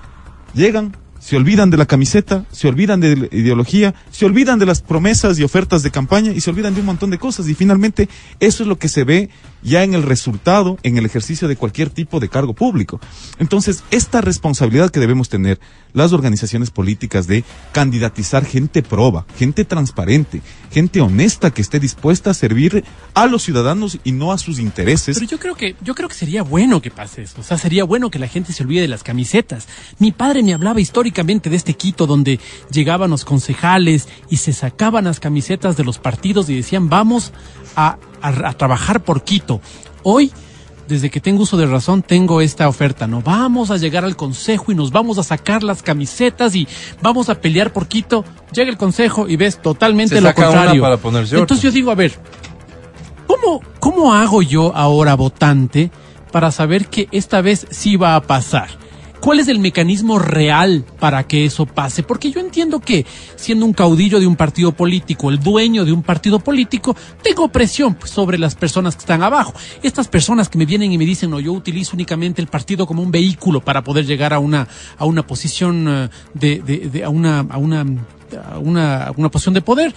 llegan, 0.53 0.95
se 1.25 1.37
olvidan 1.37 1.71
de 1.71 1.77
la 1.77 1.87
camiseta, 1.87 2.45
se 2.51 2.67
olvidan 2.67 2.99
de 2.99 3.15
la 3.15 3.25
ideología, 3.31 3.95
se 4.11 4.27
olvidan 4.27 4.59
de 4.59 4.67
las 4.67 4.83
promesas 4.83 5.39
y 5.39 5.43
ofertas 5.43 5.81
de 5.81 5.89
campaña 5.89 6.31
y 6.31 6.39
se 6.39 6.51
olvidan 6.51 6.75
de 6.75 6.81
un 6.81 6.85
montón 6.85 7.09
de 7.09 7.17
cosas. 7.17 7.49
Y 7.49 7.55
finalmente, 7.55 8.07
eso 8.39 8.61
es 8.61 8.69
lo 8.69 8.77
que 8.77 8.89
se 8.89 9.05
ve 9.05 9.31
ya 9.63 9.83
en 9.83 9.95
el 9.95 10.03
resultado, 10.03 10.77
en 10.83 10.99
el 10.99 11.05
ejercicio 11.07 11.47
de 11.47 11.55
cualquier 11.55 11.89
tipo 11.89 12.19
de 12.19 12.29
cargo 12.29 12.53
público. 12.53 12.99
Entonces, 13.39 13.83
esta 13.89 14.21
responsabilidad 14.21 14.91
que 14.91 14.99
debemos 14.99 15.27
tener 15.27 15.59
las 15.93 16.13
organizaciones 16.13 16.69
políticas 16.69 17.25
de 17.25 17.43
candidatizar 17.71 18.45
gente 18.45 18.83
proba, 18.83 19.25
gente 19.35 19.65
transparente, 19.65 20.43
gente 20.71 21.01
honesta 21.01 21.51
que 21.51 21.63
esté 21.63 21.79
dispuesta 21.79 22.29
a 22.29 22.33
servir 22.35 22.83
a 23.15 23.25
los 23.25 23.41
ciudadanos 23.41 23.97
y 24.03 24.11
no 24.11 24.31
a 24.31 24.37
sus 24.37 24.59
intereses. 24.59 25.17
Pero 25.17 25.31
yo 25.31 25.39
creo 25.39 25.55
que 25.55 25.75
yo 25.81 25.95
creo 25.95 26.09
que 26.09 26.15
sería 26.15 26.43
bueno 26.43 26.81
que 26.81 26.91
pase 26.91 27.23
eso. 27.23 27.41
O 27.41 27.43
sea, 27.43 27.57
sería 27.57 27.83
bueno 27.83 28.11
que 28.11 28.19
la 28.19 28.27
gente 28.27 28.53
se 28.53 28.61
olvide 28.61 28.81
de 28.81 28.87
las 28.87 29.01
camisetas. 29.01 29.67
Mi 29.97 30.11
padre 30.11 30.43
me 30.43 30.53
hablaba 30.53 30.79
de 31.23 31.55
este 31.55 31.73
Quito 31.75 32.05
donde 32.07 32.39
llegaban 32.71 33.09
los 33.09 33.23
concejales 33.25 34.07
y 34.29 34.37
se 34.37 34.53
sacaban 34.53 35.05
las 35.05 35.19
camisetas 35.19 35.77
de 35.77 35.83
los 35.83 35.97
partidos 35.97 36.49
y 36.49 36.55
decían 36.55 36.89
vamos 36.89 37.31
a, 37.75 37.97
a- 38.21 38.49
a 38.49 38.53
trabajar 38.53 39.03
por 39.03 39.23
Quito. 39.23 39.61
Hoy 40.03 40.31
desde 40.87 41.09
que 41.09 41.19
tengo 41.19 41.41
uso 41.41 41.57
de 41.57 41.65
razón, 41.65 42.03
tengo 42.03 42.41
esta 42.41 42.67
oferta, 42.69 43.07
¿no? 43.07 43.21
Vamos 43.21 43.71
a 43.71 43.77
llegar 43.77 44.05
al 44.05 44.15
consejo 44.15 44.71
y 44.71 44.75
nos 44.75 44.91
vamos 44.91 45.17
a 45.17 45.23
sacar 45.23 45.63
las 45.63 45.81
camisetas 45.81 46.53
y 46.55 46.67
vamos 47.01 47.27
a 47.29 47.41
pelear 47.41 47.73
por 47.73 47.87
Quito. 47.87 48.23
Llega 48.53 48.69
el 48.69 48.77
consejo 48.77 49.27
y 49.27 49.35
ves 49.35 49.59
totalmente 49.59 50.13
Se 50.15 50.21
lo 50.21 50.27
saca 50.29 50.41
una 50.41 50.51
contrario. 50.59 50.81
para. 50.83 50.97
Entonces 51.41 51.63
yo 51.63 51.71
digo, 51.71 51.89
a 51.89 51.95
ver, 51.95 52.13
¿cómo, 53.25 53.61
¿cómo 53.79 54.13
hago 54.13 54.41
yo 54.43 54.75
ahora 54.75 55.15
votante 55.15 55.89
para 56.31 56.51
saber 56.51 56.87
que 56.87 57.07
esta 57.11 57.41
vez 57.41 57.65
sí 57.71 57.95
va 57.95 58.15
a 58.15 58.21
pasar? 58.21 58.69
¿Cuál 59.25 59.39
es 59.39 59.47
el 59.47 59.57
mecanismo 59.57 60.19
real 60.19 60.85
para 60.99 61.25
que 61.25 61.45
eso 61.45 61.65
pase? 61.65 62.03
Porque 62.03 62.29
yo 62.29 62.39
entiendo 62.39 62.79
que 62.79 63.07
siendo 63.35 63.65
un 63.65 63.73
caudillo 63.73 64.19
de 64.19 64.27
un 64.27 64.35
partido 64.35 64.71
político, 64.71 65.31
el 65.31 65.39
dueño 65.39 65.83
de 65.83 65.91
un 65.91 66.03
partido 66.03 66.37
político, 66.37 66.95
tengo 67.23 67.47
presión 67.47 67.95
pues, 67.95 68.11
sobre 68.11 68.37
las 68.37 68.53
personas 68.53 68.95
que 68.95 68.99
están 68.99 69.23
abajo. 69.23 69.51
Estas 69.81 70.09
personas 70.09 70.47
que 70.47 70.59
me 70.59 70.67
vienen 70.67 70.91
y 70.91 70.99
me 70.99 71.05
dicen, 71.05 71.31
no, 71.31 71.39
yo 71.39 71.53
utilizo 71.53 71.95
únicamente 71.95 72.39
el 72.39 72.49
partido 72.49 72.85
como 72.85 73.01
un 73.01 73.09
vehículo 73.09 73.61
para 73.61 73.83
poder 73.83 74.05
llegar 74.05 74.31
a 74.31 74.37
una, 74.37 74.67
a 74.95 75.05
una 75.05 75.25
posición 75.25 75.87
eh, 75.89 76.09
de, 76.35 77.03
a 77.03 77.09
una, 77.09 77.39
a 77.49 77.57
una 77.57 77.83
una, 78.61 79.11
una 79.17 79.31
posición 79.31 79.55
de 79.55 79.61
poder, 79.61 79.95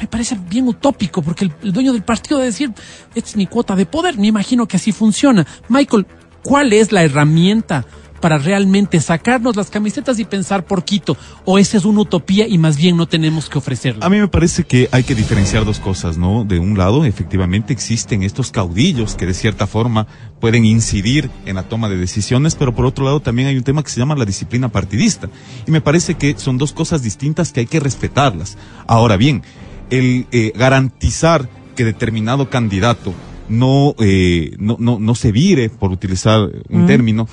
me 0.00 0.06
parece 0.06 0.38
bien 0.48 0.68
utópico, 0.68 1.20
porque 1.20 1.44
el, 1.44 1.52
el 1.64 1.72
dueño 1.74 1.92
del 1.92 2.02
partido 2.02 2.38
debe 2.38 2.50
decir, 2.50 2.72
esta 3.14 3.28
es 3.28 3.36
mi 3.36 3.46
cuota 3.46 3.76
de 3.76 3.84
poder, 3.84 4.16
me 4.16 4.28
imagino 4.28 4.66
que 4.66 4.78
así 4.78 4.90
funciona. 4.90 5.46
Michael, 5.68 6.06
¿cuál 6.42 6.72
es 6.72 6.92
la 6.92 7.02
herramienta 7.02 7.84
para 8.24 8.38
realmente 8.38 9.02
sacarnos 9.02 9.54
las 9.54 9.68
camisetas 9.68 10.18
y 10.18 10.24
pensar 10.24 10.64
por 10.64 10.82
Quito? 10.82 11.14
¿O 11.44 11.58
esa 11.58 11.76
es 11.76 11.84
una 11.84 12.00
utopía 12.00 12.48
y 12.48 12.56
más 12.56 12.78
bien 12.78 12.96
no 12.96 13.06
tenemos 13.06 13.50
que 13.50 13.58
ofrecerla? 13.58 14.06
A 14.06 14.08
mí 14.08 14.16
me 14.18 14.28
parece 14.28 14.64
que 14.64 14.88
hay 14.92 15.02
que 15.02 15.14
diferenciar 15.14 15.66
dos 15.66 15.78
cosas, 15.78 16.16
¿no? 16.16 16.46
De 16.46 16.58
un 16.58 16.78
lado, 16.78 17.04
efectivamente 17.04 17.74
existen 17.74 18.22
estos 18.22 18.50
caudillos 18.50 19.14
que 19.14 19.26
de 19.26 19.34
cierta 19.34 19.66
forma 19.66 20.06
pueden 20.40 20.64
incidir 20.64 21.28
en 21.44 21.56
la 21.56 21.64
toma 21.64 21.90
de 21.90 21.98
decisiones, 21.98 22.54
pero 22.54 22.74
por 22.74 22.86
otro 22.86 23.04
lado 23.04 23.20
también 23.20 23.48
hay 23.48 23.58
un 23.58 23.62
tema 23.62 23.82
que 23.82 23.90
se 23.90 24.00
llama 24.00 24.14
la 24.14 24.24
disciplina 24.24 24.70
partidista. 24.70 25.28
Y 25.66 25.70
me 25.70 25.82
parece 25.82 26.14
que 26.14 26.34
son 26.38 26.56
dos 26.56 26.72
cosas 26.72 27.02
distintas 27.02 27.52
que 27.52 27.60
hay 27.60 27.66
que 27.66 27.78
respetarlas. 27.78 28.56
Ahora 28.86 29.18
bien, 29.18 29.42
el 29.90 30.26
eh, 30.32 30.50
garantizar 30.56 31.46
que 31.76 31.84
determinado 31.84 32.48
candidato 32.48 33.12
no, 33.50 33.94
eh, 33.98 34.56
no, 34.58 34.78
no, 34.80 34.98
no 34.98 35.14
se 35.14 35.30
vire, 35.30 35.68
por 35.68 35.92
utilizar 35.92 36.48
un 36.70 36.86
término, 36.86 37.28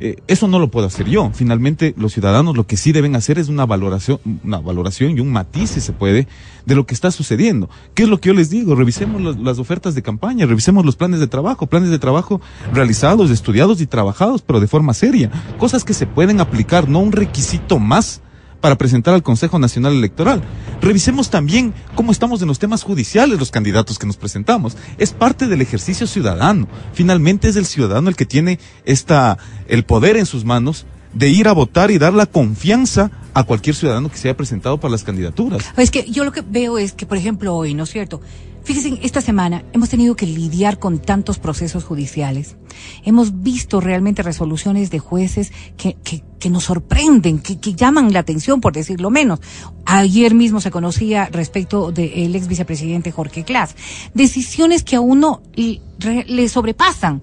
eh, 0.00 0.16
eso 0.26 0.48
no 0.48 0.58
lo 0.58 0.70
puedo 0.70 0.86
hacer 0.86 1.08
yo. 1.08 1.30
Finalmente, 1.34 1.94
los 1.96 2.12
ciudadanos 2.12 2.56
lo 2.56 2.66
que 2.66 2.76
sí 2.76 2.92
deben 2.92 3.16
hacer 3.16 3.38
es 3.38 3.48
una 3.48 3.66
valoración, 3.66 4.18
una 4.42 4.58
valoración 4.58 5.16
y 5.16 5.20
un 5.20 5.30
matiz, 5.30 5.70
si 5.70 5.80
se 5.80 5.92
puede, 5.92 6.26
de 6.66 6.74
lo 6.74 6.86
que 6.86 6.94
está 6.94 7.10
sucediendo. 7.10 7.68
¿Qué 7.94 8.04
es 8.04 8.08
lo 8.08 8.20
que 8.20 8.28
yo 8.28 8.34
les 8.34 8.50
digo? 8.50 8.74
Revisemos 8.74 9.22
las, 9.22 9.38
las 9.38 9.58
ofertas 9.58 9.94
de 9.94 10.02
campaña, 10.02 10.46
revisemos 10.46 10.84
los 10.84 10.96
planes 10.96 11.20
de 11.20 11.26
trabajo, 11.26 11.66
planes 11.66 11.90
de 11.90 11.98
trabajo 11.98 12.40
realizados, 12.72 13.30
estudiados 13.30 13.80
y 13.80 13.86
trabajados, 13.86 14.42
pero 14.42 14.60
de 14.60 14.66
forma 14.66 14.94
seria. 14.94 15.30
Cosas 15.58 15.84
que 15.84 15.94
se 15.94 16.06
pueden 16.06 16.40
aplicar, 16.40 16.88
no 16.88 16.98
un 17.00 17.12
requisito 17.12 17.78
más 17.78 18.20
para 18.64 18.78
presentar 18.78 19.12
al 19.12 19.22
Consejo 19.22 19.58
Nacional 19.58 19.92
Electoral. 19.92 20.42
Revisemos 20.80 21.28
también 21.28 21.74
cómo 21.94 22.12
estamos 22.12 22.40
en 22.40 22.48
los 22.48 22.58
temas 22.58 22.82
judiciales 22.82 23.38
los 23.38 23.50
candidatos 23.50 23.98
que 23.98 24.06
nos 24.06 24.16
presentamos. 24.16 24.74
Es 24.96 25.12
parte 25.12 25.48
del 25.48 25.60
ejercicio 25.60 26.06
ciudadano. 26.06 26.66
Finalmente 26.94 27.46
es 27.46 27.56
el 27.56 27.66
ciudadano 27.66 28.08
el 28.08 28.16
que 28.16 28.24
tiene 28.24 28.58
esta, 28.86 29.36
el 29.68 29.84
poder 29.84 30.16
en 30.16 30.24
sus 30.24 30.46
manos 30.46 30.86
de 31.12 31.28
ir 31.28 31.46
a 31.46 31.52
votar 31.52 31.90
y 31.90 31.98
dar 31.98 32.14
la 32.14 32.24
confianza 32.24 33.10
a 33.34 33.44
cualquier 33.44 33.76
ciudadano 33.76 34.10
que 34.10 34.16
se 34.16 34.28
haya 34.28 34.36
presentado 34.38 34.80
para 34.80 34.92
las 34.92 35.04
candidaturas. 35.04 35.62
Es 35.76 35.90
que 35.90 36.10
yo 36.10 36.24
lo 36.24 36.32
que 36.32 36.40
veo 36.40 36.78
es 36.78 36.92
que, 36.92 37.04
por 37.04 37.18
ejemplo, 37.18 37.54
hoy, 37.54 37.74
¿no 37.74 37.84
es 37.84 37.90
cierto? 37.90 38.22
Fíjense, 38.64 38.98
esta 39.02 39.20
semana 39.20 39.62
hemos 39.74 39.90
tenido 39.90 40.16
que 40.16 40.24
lidiar 40.24 40.78
con 40.78 40.98
tantos 40.98 41.38
procesos 41.38 41.84
judiciales. 41.84 42.56
Hemos 43.04 43.42
visto 43.42 43.82
realmente 43.82 44.22
resoluciones 44.22 44.90
de 44.90 45.00
jueces 45.00 45.52
que, 45.76 45.98
que, 46.02 46.22
que 46.44 46.50
nos 46.50 46.64
sorprenden, 46.64 47.38
que, 47.38 47.58
que, 47.58 47.72
llaman 47.72 48.12
la 48.12 48.18
atención, 48.18 48.60
por 48.60 48.74
decirlo 48.74 49.08
menos. 49.08 49.40
Ayer 49.86 50.34
mismo 50.34 50.60
se 50.60 50.70
conocía 50.70 51.30
respecto 51.32 51.90
del 51.90 52.36
ex 52.36 52.48
vicepresidente 52.48 53.12
Jorge 53.12 53.44
Klaas. 53.44 53.74
Decisiones 54.12 54.82
que 54.82 54.96
a 54.96 55.00
uno 55.00 55.40
le 55.56 56.48
sobrepasan. 56.50 57.22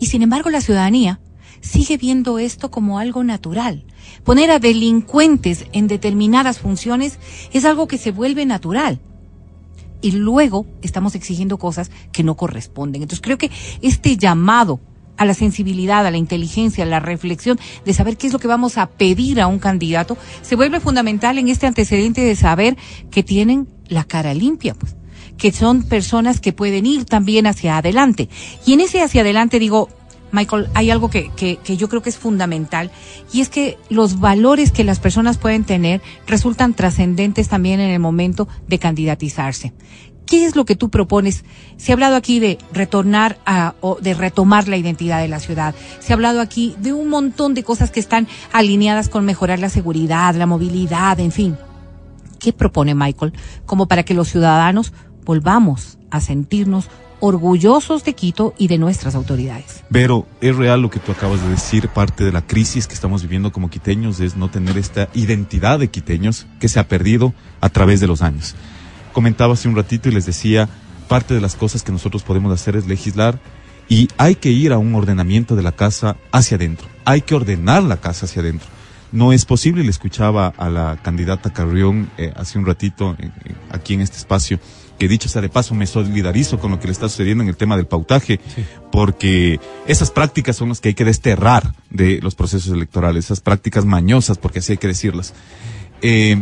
Y 0.00 0.06
sin 0.06 0.22
embargo 0.22 0.50
la 0.50 0.60
ciudadanía 0.62 1.20
sigue 1.60 1.96
viendo 1.96 2.40
esto 2.40 2.72
como 2.72 2.98
algo 2.98 3.22
natural. 3.22 3.84
Poner 4.24 4.50
a 4.50 4.58
delincuentes 4.58 5.66
en 5.70 5.86
determinadas 5.86 6.58
funciones 6.58 7.20
es 7.52 7.64
algo 7.64 7.86
que 7.86 7.98
se 7.98 8.10
vuelve 8.10 8.46
natural 8.46 8.98
y 10.02 10.10
luego 10.10 10.66
estamos 10.82 11.14
exigiendo 11.14 11.56
cosas 11.56 11.92
que 12.10 12.24
no 12.24 12.36
corresponden. 12.36 13.02
Entonces 13.02 13.22
creo 13.22 13.38
que 13.38 13.52
este 13.80 14.16
llamado 14.16 14.80
a 15.20 15.26
la 15.26 15.34
sensibilidad, 15.34 16.06
a 16.06 16.10
la 16.10 16.16
inteligencia, 16.16 16.82
a 16.82 16.86
la 16.86 16.98
reflexión 16.98 17.60
de 17.84 17.92
saber 17.92 18.16
qué 18.16 18.26
es 18.26 18.32
lo 18.32 18.38
que 18.38 18.48
vamos 18.48 18.78
a 18.78 18.86
pedir 18.86 19.38
a 19.42 19.48
un 19.48 19.58
candidato, 19.58 20.16
se 20.40 20.56
vuelve 20.56 20.80
fundamental 20.80 21.36
en 21.36 21.48
este 21.48 21.66
antecedente 21.66 22.22
de 22.22 22.34
saber 22.34 22.78
que 23.10 23.22
tienen 23.22 23.68
la 23.88 24.04
cara 24.04 24.32
limpia, 24.32 24.72
pues, 24.72 24.96
que 25.36 25.52
son 25.52 25.82
personas 25.82 26.40
que 26.40 26.54
pueden 26.54 26.86
ir 26.86 27.04
también 27.04 27.46
hacia 27.46 27.76
adelante. 27.76 28.30
Y 28.64 28.72
en 28.72 28.80
ese 28.80 29.02
hacia 29.02 29.20
adelante 29.20 29.58
digo, 29.58 29.90
Michael, 30.32 30.68
hay 30.72 30.90
algo 30.90 31.10
que, 31.10 31.30
que, 31.36 31.56
que, 31.56 31.76
yo 31.76 31.90
creo 31.90 32.00
que 32.00 32.08
es 32.08 32.16
fundamental 32.16 32.90
y 33.30 33.42
es 33.42 33.50
que 33.50 33.76
los 33.90 34.20
valores 34.20 34.72
que 34.72 34.84
las 34.84 35.00
personas 35.00 35.36
pueden 35.36 35.64
tener 35.64 36.00
resultan 36.26 36.72
trascendentes 36.72 37.48
también 37.48 37.78
en 37.80 37.90
el 37.90 37.98
momento 37.98 38.48
de 38.68 38.78
candidatizarse. 38.78 39.74
¿Qué 40.30 40.46
es 40.46 40.54
lo 40.54 40.64
que 40.64 40.76
tú 40.76 40.90
propones? 40.90 41.44
Se 41.76 41.90
ha 41.90 41.94
hablado 41.94 42.14
aquí 42.14 42.38
de 42.38 42.56
retornar 42.72 43.40
a, 43.44 43.74
o 43.80 43.98
de 44.00 44.14
retomar 44.14 44.68
la 44.68 44.76
identidad 44.76 45.20
de 45.20 45.26
la 45.26 45.40
ciudad. 45.40 45.74
Se 45.98 46.12
ha 46.12 46.14
hablado 46.14 46.40
aquí 46.40 46.76
de 46.78 46.92
un 46.92 47.08
montón 47.08 47.52
de 47.52 47.64
cosas 47.64 47.90
que 47.90 47.98
están 47.98 48.28
alineadas 48.52 49.08
con 49.08 49.24
mejorar 49.24 49.58
la 49.58 49.68
seguridad, 49.68 50.36
la 50.36 50.46
movilidad, 50.46 51.18
en 51.18 51.32
fin. 51.32 51.56
¿Qué 52.38 52.52
propone 52.52 52.94
Michael 52.94 53.32
como 53.66 53.88
para 53.88 54.04
que 54.04 54.14
los 54.14 54.28
ciudadanos 54.28 54.92
volvamos 55.24 55.98
a 56.12 56.20
sentirnos 56.20 56.88
orgullosos 57.18 58.04
de 58.04 58.14
Quito 58.14 58.54
y 58.56 58.68
de 58.68 58.78
nuestras 58.78 59.16
autoridades. 59.16 59.82
Pero 59.90 60.26
es 60.40 60.56
real 60.56 60.80
lo 60.80 60.90
que 60.90 61.00
tú 61.00 61.10
acabas 61.10 61.42
de 61.42 61.50
decir, 61.50 61.88
parte 61.88 62.24
de 62.24 62.32
la 62.32 62.46
crisis 62.46 62.86
que 62.86 62.94
estamos 62.94 63.22
viviendo 63.22 63.50
como 63.50 63.68
quiteños 63.68 64.20
es 64.20 64.36
no 64.36 64.48
tener 64.48 64.78
esta 64.78 65.08
identidad 65.12 65.80
de 65.80 65.88
quiteños 65.88 66.46
que 66.60 66.68
se 66.68 66.78
ha 66.78 66.86
perdido 66.86 67.34
a 67.60 67.68
través 67.68 68.00
de 68.00 68.06
los 68.06 68.22
años. 68.22 68.54
Comentaba 69.12 69.54
hace 69.54 69.68
un 69.68 69.76
ratito 69.76 70.08
y 70.08 70.12
les 70.12 70.26
decía, 70.26 70.68
parte 71.08 71.34
de 71.34 71.40
las 71.40 71.56
cosas 71.56 71.82
que 71.82 71.92
nosotros 71.92 72.22
podemos 72.22 72.52
hacer 72.52 72.76
es 72.76 72.86
legislar 72.86 73.40
y 73.88 74.08
hay 74.16 74.36
que 74.36 74.50
ir 74.50 74.72
a 74.72 74.78
un 74.78 74.94
ordenamiento 74.94 75.56
de 75.56 75.62
la 75.62 75.72
casa 75.72 76.16
hacia 76.30 76.56
adentro, 76.56 76.86
hay 77.04 77.22
que 77.22 77.34
ordenar 77.34 77.82
la 77.82 78.00
casa 78.00 78.26
hacia 78.26 78.40
adentro. 78.40 78.68
No 79.12 79.32
es 79.32 79.44
posible, 79.44 79.82
le 79.82 79.90
escuchaba 79.90 80.54
a 80.56 80.70
la 80.70 81.00
candidata 81.02 81.52
Carrión 81.52 82.08
eh, 82.16 82.32
hace 82.36 82.60
un 82.60 82.64
ratito 82.64 83.16
eh, 83.18 83.28
aquí 83.72 83.94
en 83.94 84.02
este 84.02 84.18
espacio, 84.18 84.60
que 85.00 85.08
dicho 85.08 85.28
sea 85.28 85.42
de 85.42 85.48
paso, 85.48 85.74
me 85.74 85.88
solidarizo 85.88 86.60
con 86.60 86.70
lo 86.70 86.78
que 86.78 86.86
le 86.86 86.92
está 86.92 87.08
sucediendo 87.08 87.42
en 87.42 87.48
el 87.48 87.56
tema 87.56 87.76
del 87.76 87.88
pautaje, 87.88 88.38
sí. 88.54 88.64
porque 88.92 89.58
esas 89.88 90.12
prácticas 90.12 90.54
son 90.54 90.68
las 90.68 90.80
que 90.80 90.90
hay 90.90 90.94
que 90.94 91.04
desterrar 91.04 91.74
de 91.90 92.20
los 92.22 92.36
procesos 92.36 92.72
electorales, 92.72 93.24
esas 93.24 93.40
prácticas 93.40 93.84
mañosas, 93.84 94.38
porque 94.38 94.60
así 94.60 94.72
hay 94.72 94.78
que 94.78 94.86
decirlas. 94.86 95.34
Eh, 96.02 96.40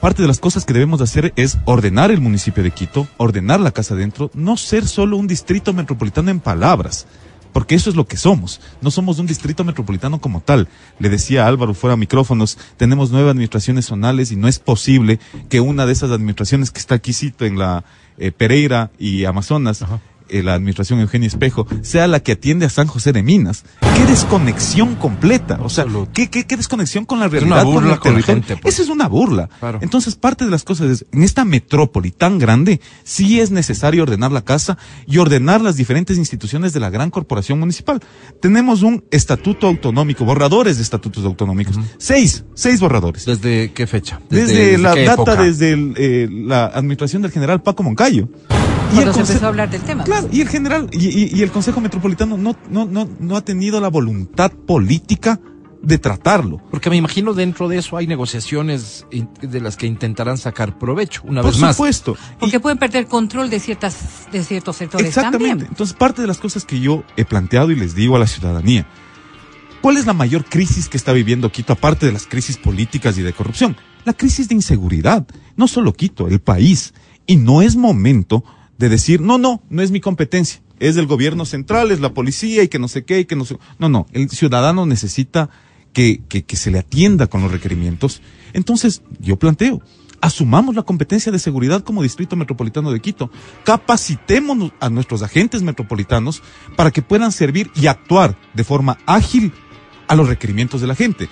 parte 0.00 0.22
de 0.22 0.28
las 0.28 0.40
cosas 0.40 0.64
que 0.64 0.72
debemos 0.72 1.00
hacer 1.00 1.32
es 1.36 1.58
ordenar 1.66 2.10
el 2.10 2.20
municipio 2.20 2.62
de 2.62 2.70
Quito, 2.70 3.06
ordenar 3.18 3.60
la 3.60 3.70
casa 3.70 3.94
adentro, 3.94 4.30
no 4.34 4.56
ser 4.56 4.86
solo 4.86 5.16
un 5.16 5.26
distrito 5.26 5.72
metropolitano 5.72 6.30
en 6.30 6.40
palabras, 6.40 7.06
porque 7.52 7.74
eso 7.74 7.90
es 7.90 7.96
lo 7.96 8.06
que 8.06 8.16
somos. 8.16 8.60
No 8.80 8.90
somos 8.90 9.18
un 9.18 9.26
distrito 9.26 9.62
metropolitano 9.62 10.20
como 10.20 10.40
tal. 10.40 10.68
Le 10.98 11.08
decía 11.08 11.46
Álvaro 11.46 11.74
fuera 11.74 11.96
micrófonos, 11.96 12.58
tenemos 12.76 13.10
nueve 13.10 13.30
administraciones 13.30 13.86
zonales 13.86 14.32
y 14.32 14.36
no 14.36 14.48
es 14.48 14.58
posible 14.58 15.20
que 15.48 15.60
una 15.60 15.86
de 15.86 15.92
esas 15.92 16.10
administraciones 16.10 16.70
que 16.70 16.80
está 16.80 16.94
aquí 16.96 17.12
cito 17.12 17.44
en 17.44 17.58
la 17.58 17.84
eh, 18.18 18.32
Pereira 18.32 18.90
y 18.98 19.24
Amazonas, 19.24 19.82
Ajá 19.82 20.00
eh, 20.30 20.42
la 20.42 20.54
administración 20.54 21.00
Eugenio 21.00 21.28
Espejo, 21.28 21.66
sea 21.82 22.06
la 22.06 22.20
que 22.20 22.32
atiende 22.32 22.66
a 22.66 22.70
San 22.70 22.86
José 22.86 23.12
de 23.12 23.22
Minas. 23.22 23.64
¿Qué 23.80 24.04
desconexión 24.06 24.94
completa? 24.96 25.58
O 25.62 25.68
sea, 25.68 25.86
¿qué, 26.12 26.30
qué, 26.30 26.46
qué 26.46 26.56
desconexión 26.56 27.04
con 27.04 27.20
la 27.20 27.28
realidad? 27.28 27.58
Es 27.58 27.64
una 27.64 27.72
burla 27.72 27.96
con, 27.98 28.14
la 28.14 28.22
gente. 28.22 28.56
Pues. 28.56 28.74
Esa 28.74 28.82
es 28.82 28.88
una 28.88 29.08
burla. 29.08 29.48
Claro. 29.58 29.78
Entonces, 29.82 30.16
parte 30.16 30.44
de 30.44 30.50
las 30.50 30.64
cosas 30.64 30.90
es, 30.90 31.06
en 31.12 31.22
esta 31.22 31.44
metrópoli 31.44 32.10
tan 32.10 32.38
grande, 32.38 32.80
sí 33.04 33.40
es 33.40 33.50
necesario 33.50 34.02
ordenar 34.02 34.32
la 34.32 34.42
casa 34.42 34.78
y 35.06 35.18
ordenar 35.18 35.60
las 35.60 35.76
diferentes 35.76 36.18
instituciones 36.18 36.72
de 36.72 36.80
la 36.80 36.90
gran 36.90 37.10
corporación 37.10 37.58
municipal. 37.58 38.00
Tenemos 38.40 38.82
un 38.82 39.04
estatuto 39.10 39.66
autonómico, 39.66 40.24
borradores 40.24 40.76
de 40.76 40.82
estatutos 40.82 41.24
autonómicos. 41.24 41.76
Uh 41.76 41.80
-huh. 41.80 41.88
Seis, 41.98 42.44
seis 42.54 42.80
borradores. 42.80 43.24
¿Desde 43.24 43.72
qué 43.72 43.86
fecha? 43.86 44.20
Desde, 44.30 44.54
desde 44.54 44.78
la 44.78 44.94
data, 44.94 45.12
época? 45.12 45.42
desde 45.42 45.72
el, 45.72 45.94
eh, 45.96 46.28
la 46.30 46.66
administración 46.66 47.22
del 47.22 47.30
general 47.30 47.62
Paco 47.62 47.82
Moncayo. 47.82 48.28
Cuando 48.90 49.12
se 49.12 49.20
empezó 49.20 49.44
a 49.44 49.48
hablar 49.48 49.70
del 49.70 49.82
tema. 49.82 50.04
Claro, 50.04 50.28
y 50.32 50.40
el 50.40 50.48
general 50.48 50.88
y, 50.92 51.08
y, 51.08 51.30
y 51.38 51.42
el 51.42 51.50
Consejo 51.50 51.80
Metropolitano 51.80 52.36
no, 52.36 52.56
no, 52.70 52.86
no, 52.86 53.08
no 53.18 53.36
ha 53.36 53.40
tenido 53.42 53.80
la 53.80 53.88
voluntad 53.88 54.50
política 54.52 55.40
de 55.82 55.98
tratarlo. 55.98 56.60
Porque 56.70 56.90
me 56.90 56.96
imagino 56.96 57.32
dentro 57.32 57.68
de 57.68 57.78
eso 57.78 57.96
hay 57.96 58.06
negociaciones 58.06 59.06
de 59.40 59.60
las 59.60 59.76
que 59.76 59.86
intentarán 59.86 60.38
sacar 60.38 60.78
provecho, 60.78 61.22
una 61.24 61.42
Por 61.42 61.52
vez 61.52 61.60
más. 61.60 61.76
Por 61.76 61.92
supuesto. 61.92 62.16
Porque 62.38 62.56
y, 62.56 62.58
pueden 62.60 62.78
perder 62.78 63.06
control 63.06 63.50
de 63.50 63.60
ciertas 63.60 64.28
de 64.30 64.44
ciertos 64.44 64.76
sectores 64.76 65.08
exactamente. 65.08 65.48
también. 65.48 65.68
Entonces, 65.70 65.96
parte 65.96 66.20
de 66.20 66.28
las 66.28 66.38
cosas 66.38 66.64
que 66.64 66.80
yo 66.80 67.04
he 67.16 67.24
planteado 67.24 67.70
y 67.70 67.76
les 67.76 67.94
digo 67.94 68.16
a 68.16 68.18
la 68.18 68.26
ciudadanía, 68.26 68.86
¿cuál 69.80 69.96
es 69.96 70.06
la 70.06 70.12
mayor 70.12 70.44
crisis 70.44 70.88
que 70.88 70.96
está 70.96 71.12
viviendo 71.12 71.50
Quito 71.50 71.72
aparte 71.72 72.06
de 72.06 72.12
las 72.12 72.26
crisis 72.26 72.56
políticas 72.56 73.16
y 73.18 73.22
de 73.22 73.32
corrupción? 73.32 73.76
La 74.04 74.12
crisis 74.12 74.48
de 74.48 74.54
inseguridad. 74.54 75.26
No 75.56 75.68
solo 75.68 75.92
Quito, 75.92 76.28
el 76.28 76.40
país. 76.40 76.94
Y 77.26 77.36
no 77.36 77.62
es 77.62 77.76
momento 77.76 78.44
de 78.80 78.88
decir, 78.88 79.20
no, 79.20 79.36
no, 79.36 79.62
no 79.68 79.82
es 79.82 79.90
mi 79.90 80.00
competencia, 80.00 80.62
es 80.78 80.94
del 80.94 81.06
gobierno 81.06 81.44
central, 81.44 81.90
es 81.90 82.00
la 82.00 82.14
policía 82.14 82.62
y 82.62 82.68
que 82.68 82.78
no 82.78 82.88
sé 82.88 83.04
qué 83.04 83.20
y 83.20 83.24
que 83.26 83.36
no 83.36 83.44
sé. 83.44 83.58
No, 83.78 83.90
no, 83.90 84.06
el 84.12 84.30
ciudadano 84.30 84.86
necesita 84.86 85.50
que, 85.92 86.22
que, 86.30 86.44
que 86.44 86.56
se 86.56 86.70
le 86.70 86.78
atienda 86.78 87.26
con 87.26 87.42
los 87.42 87.52
requerimientos. 87.52 88.22
Entonces, 88.54 89.02
yo 89.18 89.38
planteo, 89.38 89.82
asumamos 90.22 90.74
la 90.74 90.84
competencia 90.84 91.30
de 91.30 91.38
seguridad 91.38 91.84
como 91.84 92.02
Distrito 92.02 92.36
Metropolitano 92.36 92.90
de 92.90 93.00
Quito, 93.00 93.30
capacitémonos 93.64 94.72
a 94.80 94.88
nuestros 94.88 95.22
agentes 95.22 95.62
metropolitanos 95.62 96.42
para 96.74 96.90
que 96.90 97.02
puedan 97.02 97.32
servir 97.32 97.70
y 97.74 97.86
actuar 97.86 98.38
de 98.54 98.64
forma 98.64 98.96
ágil 99.04 99.52
a 100.08 100.16
los 100.16 100.26
requerimientos 100.26 100.80
de 100.80 100.86
la 100.86 100.94
gente. 100.94 101.28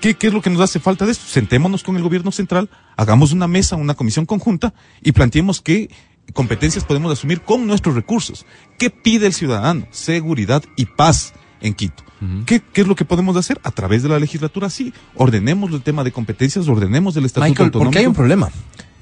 ¿Qué, 0.00 0.14
¿Qué, 0.14 0.26
es 0.26 0.32
lo 0.32 0.42
que 0.42 0.50
nos 0.50 0.60
hace 0.60 0.80
falta 0.80 1.06
de 1.06 1.12
esto? 1.12 1.26
Sentémonos 1.28 1.84
con 1.84 1.94
el 1.94 2.02
gobierno 2.02 2.32
central, 2.32 2.68
hagamos 2.96 3.30
una 3.30 3.46
mesa, 3.46 3.76
una 3.76 3.94
comisión 3.94 4.26
conjunta 4.26 4.74
y 5.00 5.12
planteemos 5.12 5.60
qué 5.60 5.88
competencias 6.32 6.84
podemos 6.84 7.12
asumir 7.12 7.40
con 7.40 7.66
nuestros 7.66 7.94
recursos. 7.94 8.46
¿Qué 8.78 8.90
pide 8.90 9.26
el 9.26 9.32
ciudadano? 9.32 9.86
Seguridad 9.90 10.62
y 10.76 10.86
paz 10.86 11.34
en 11.60 11.74
Quito. 11.74 12.02
Uh 12.20 12.24
-huh. 12.24 12.44
¿Qué, 12.44 12.62
¿Qué, 12.72 12.82
es 12.82 12.86
lo 12.86 12.94
que 12.94 13.04
podemos 13.04 13.36
hacer? 13.36 13.60
A 13.64 13.70
través 13.70 14.02
de 14.02 14.08
la 14.08 14.18
legislatura, 14.18 14.70
sí. 14.70 14.92
Ordenemos 15.16 15.72
el 15.72 15.82
tema 15.82 16.04
de 16.04 16.12
competencias, 16.12 16.68
ordenemos 16.68 17.16
el 17.16 17.24
estatuto 17.24 17.48
Michael, 17.48 17.66
autonómico. 17.66 17.90
porque 17.90 17.98
hay 17.98 18.06
un 18.06 18.14
problema. 18.14 18.50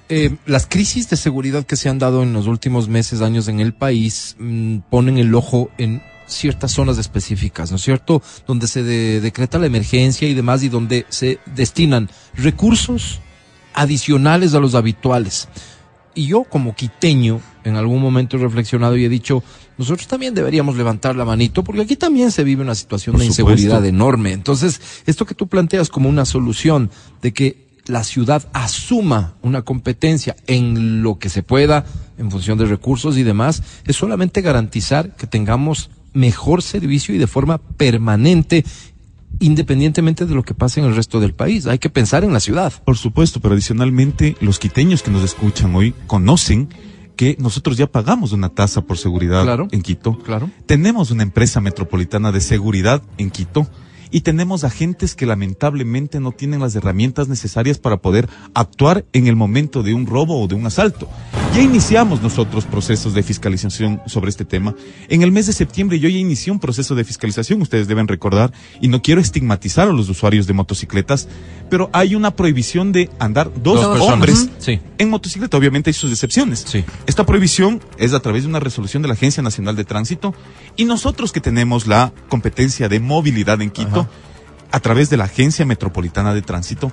Eh, 0.08 0.36
las 0.44 0.66
crisis 0.66 1.08
de 1.08 1.16
seguridad 1.16 1.64
que 1.64 1.76
se 1.76 1.88
han 1.88 2.00
dado 2.00 2.24
en 2.24 2.32
los 2.32 2.48
últimos 2.48 2.88
meses, 2.88 3.20
años 3.20 3.46
en 3.46 3.60
el 3.60 3.72
país, 3.74 4.36
mmm, 4.40 4.78
ponen 4.90 5.18
el 5.18 5.32
ojo 5.34 5.70
en 5.78 6.02
ciertas 6.26 6.72
zonas 6.72 6.98
específicas, 6.98 7.70
¿no 7.70 7.76
es 7.76 7.82
cierto? 7.82 8.22
Donde 8.46 8.66
se 8.66 8.82
de, 8.82 9.20
decreta 9.20 9.58
la 9.58 9.66
emergencia 9.66 10.28
y 10.28 10.34
demás 10.34 10.62
y 10.62 10.68
donde 10.68 11.06
se 11.10 11.38
destinan 11.54 12.10
recursos 12.34 13.20
adicionales 13.74 14.54
a 14.54 14.60
los 14.60 14.74
habituales. 14.74 15.48
Y 16.14 16.26
yo 16.26 16.44
como 16.44 16.74
quiteño, 16.74 17.40
en 17.64 17.76
algún 17.76 18.02
momento 18.02 18.36
he 18.36 18.40
reflexionado 18.40 18.96
y 18.96 19.04
he 19.04 19.08
dicho, 19.08 19.42
nosotros 19.78 20.08
también 20.08 20.34
deberíamos 20.34 20.76
levantar 20.76 21.14
la 21.16 21.24
manito 21.24 21.62
porque 21.62 21.82
aquí 21.82 21.96
también 21.96 22.32
se 22.32 22.44
vive 22.44 22.62
una 22.62 22.74
situación 22.74 23.12
Por 23.12 23.20
de 23.20 23.26
inseguridad 23.26 23.84
enorme. 23.84 24.32
Entonces, 24.32 24.80
esto 25.06 25.24
que 25.24 25.34
tú 25.34 25.46
planteas 25.46 25.88
como 25.88 26.08
una 26.08 26.24
solución 26.24 26.90
de 27.22 27.32
que 27.32 27.70
la 27.86 28.04
ciudad 28.04 28.48
asuma 28.52 29.34
una 29.42 29.62
competencia 29.62 30.36
en 30.46 31.02
lo 31.02 31.18
que 31.18 31.28
se 31.28 31.42
pueda, 31.42 31.84
en 32.18 32.30
función 32.30 32.58
de 32.58 32.66
recursos 32.66 33.16
y 33.16 33.22
demás, 33.22 33.62
es 33.86 33.96
solamente 33.96 34.42
garantizar 34.42 35.16
que 35.16 35.26
tengamos 35.26 35.90
mejor 36.12 36.62
servicio 36.62 37.14
y 37.14 37.18
de 37.18 37.26
forma 37.26 37.58
permanente 37.58 38.64
independientemente 39.38 40.26
de 40.26 40.34
lo 40.34 40.42
que 40.42 40.54
pase 40.54 40.80
en 40.80 40.86
el 40.86 40.94
resto 40.96 41.20
del 41.20 41.34
país. 41.34 41.66
Hay 41.66 41.78
que 41.78 41.90
pensar 41.90 42.24
en 42.24 42.32
la 42.32 42.40
ciudad. 42.40 42.72
Por 42.84 42.96
supuesto, 42.96 43.40
pero 43.40 43.54
adicionalmente 43.54 44.36
los 44.40 44.58
quiteños 44.58 45.02
que 45.02 45.10
nos 45.10 45.22
escuchan 45.22 45.74
hoy 45.74 45.94
conocen 46.06 46.68
que 47.16 47.36
nosotros 47.38 47.76
ya 47.76 47.86
pagamos 47.86 48.32
una 48.32 48.48
tasa 48.48 48.80
por 48.82 48.96
seguridad 48.98 49.42
Claro. 49.44 49.68
en 49.72 49.82
Quito. 49.82 50.18
Claro. 50.18 50.50
Tenemos 50.66 51.10
una 51.10 51.22
empresa 51.22 51.60
metropolitana 51.60 52.32
de 52.32 52.40
seguridad 52.40 53.02
en 53.18 53.30
Quito 53.30 53.66
y 54.10 54.22
tenemos 54.22 54.64
agentes 54.64 55.14
que 55.14 55.26
lamentablemente 55.26 56.20
no 56.20 56.32
tienen 56.32 56.60
las 56.60 56.74
herramientas 56.74 57.28
necesarias 57.28 57.78
para 57.78 57.98
poder 57.98 58.28
actuar 58.54 59.04
en 59.12 59.26
el 59.26 59.36
momento 59.36 59.82
de 59.82 59.94
un 59.94 60.06
robo 60.06 60.40
o 60.40 60.48
de 60.48 60.54
un 60.54 60.66
asalto. 60.66 61.08
Ya 61.54 61.62
iniciamos 61.62 62.22
nosotros 62.22 62.64
procesos 62.64 63.14
de 63.14 63.22
fiscalización 63.22 64.00
sobre 64.06 64.30
este 64.30 64.44
tema. 64.44 64.74
En 65.08 65.22
el 65.22 65.32
mes 65.32 65.46
de 65.46 65.52
septiembre 65.52 65.98
yo 65.98 66.08
ya 66.08 66.18
inicié 66.18 66.52
un 66.52 66.60
proceso 66.60 66.94
de 66.94 67.04
fiscalización, 67.04 67.62
ustedes 67.62 67.88
deben 67.88 68.08
recordar, 68.08 68.52
y 68.80 68.88
no 68.88 69.02
quiero 69.02 69.20
estigmatizar 69.20 69.88
a 69.88 69.92
los 69.92 70.08
usuarios 70.08 70.46
de 70.46 70.52
motocicletas, 70.52 71.28
pero 71.68 71.90
hay 71.92 72.14
una 72.14 72.32
prohibición 72.36 72.92
de 72.92 73.10
andar 73.18 73.50
dos, 73.62 73.84
hombres. 74.00 74.48
Sí. 74.58 74.80
en 74.98 75.10
motocicleta. 75.10 75.56
Obviamente 75.56 75.90
hay 75.90 75.94
sus 75.94 76.10
excepciones. 76.10 76.64
Sí. 76.66 76.84
Esta 77.06 77.24
prohibición 77.24 77.80
es 77.98 78.12
a 78.12 78.20
través 78.20 78.42
de 78.42 78.48
una 78.48 78.60
resolución 78.60 79.02
de 79.02 79.08
la 79.08 79.14
Agencia 79.14 79.42
Nacional 79.42 79.76
de 79.76 79.84
Tránsito 79.84 80.34
y 80.76 80.84
nosotros 80.84 81.32
que 81.32 81.40
tenemos 81.40 81.86
la 81.86 82.12
competencia 82.28 82.88
de 82.88 83.00
movilidad 83.00 83.60
en 83.62 83.70
Quito, 83.70 83.99
a 84.70 84.80
través 84.80 85.10
de 85.10 85.16
la 85.16 85.24
Agencia 85.24 85.66
Metropolitana 85.66 86.34
de 86.34 86.42
Tránsito, 86.42 86.92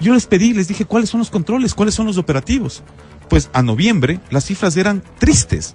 yo 0.00 0.14
les 0.14 0.26
pedí, 0.26 0.52
les 0.52 0.68
dije 0.68 0.84
cuáles 0.84 1.10
son 1.10 1.20
los 1.20 1.30
controles, 1.30 1.74
cuáles 1.74 1.94
son 1.94 2.06
los 2.06 2.18
operativos. 2.18 2.82
Pues 3.28 3.48
a 3.52 3.62
noviembre 3.62 4.20
las 4.30 4.44
cifras 4.44 4.76
eran 4.76 5.02
tristes. 5.18 5.74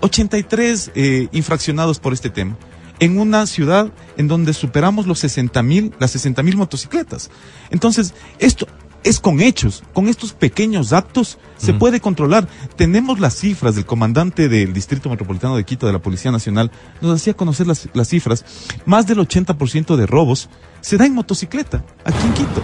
83 0.00 0.92
eh, 0.94 1.28
infraccionados 1.32 1.98
por 1.98 2.12
este 2.12 2.30
tema. 2.30 2.56
En 2.98 3.18
una 3.18 3.46
ciudad 3.46 3.90
en 4.18 4.28
donde 4.28 4.52
superamos 4.52 5.06
los 5.06 5.18
60 5.20 5.62
mil, 5.62 5.94
las 5.98 6.10
60 6.10 6.42
mil 6.42 6.56
motocicletas. 6.56 7.30
Entonces, 7.70 8.12
esto 8.38 8.66
es 9.04 9.20
con 9.20 9.40
hechos, 9.40 9.82
con 9.92 10.08
estos 10.08 10.32
pequeños 10.32 10.92
actos 10.92 11.38
se 11.56 11.74
puede 11.74 12.00
controlar. 12.00 12.48
Tenemos 12.76 13.20
las 13.20 13.34
cifras 13.34 13.74
del 13.74 13.86
comandante 13.86 14.48
del 14.48 14.72
Distrito 14.72 15.08
Metropolitano 15.08 15.56
de 15.56 15.64
Quito 15.64 15.86
de 15.86 15.92
la 15.92 16.00
Policía 16.00 16.30
Nacional, 16.30 16.70
nos 17.00 17.14
hacía 17.14 17.34
conocer 17.34 17.66
las, 17.66 17.88
las 17.92 18.08
cifras. 18.08 18.44
Más 18.86 19.06
del 19.06 19.18
80% 19.18 19.96
de 19.96 20.06
robos 20.06 20.48
se 20.80 20.96
da 20.96 21.06
en 21.06 21.14
motocicleta, 21.14 21.84
aquí 22.04 22.26
en 22.26 22.34
Quito. 22.34 22.62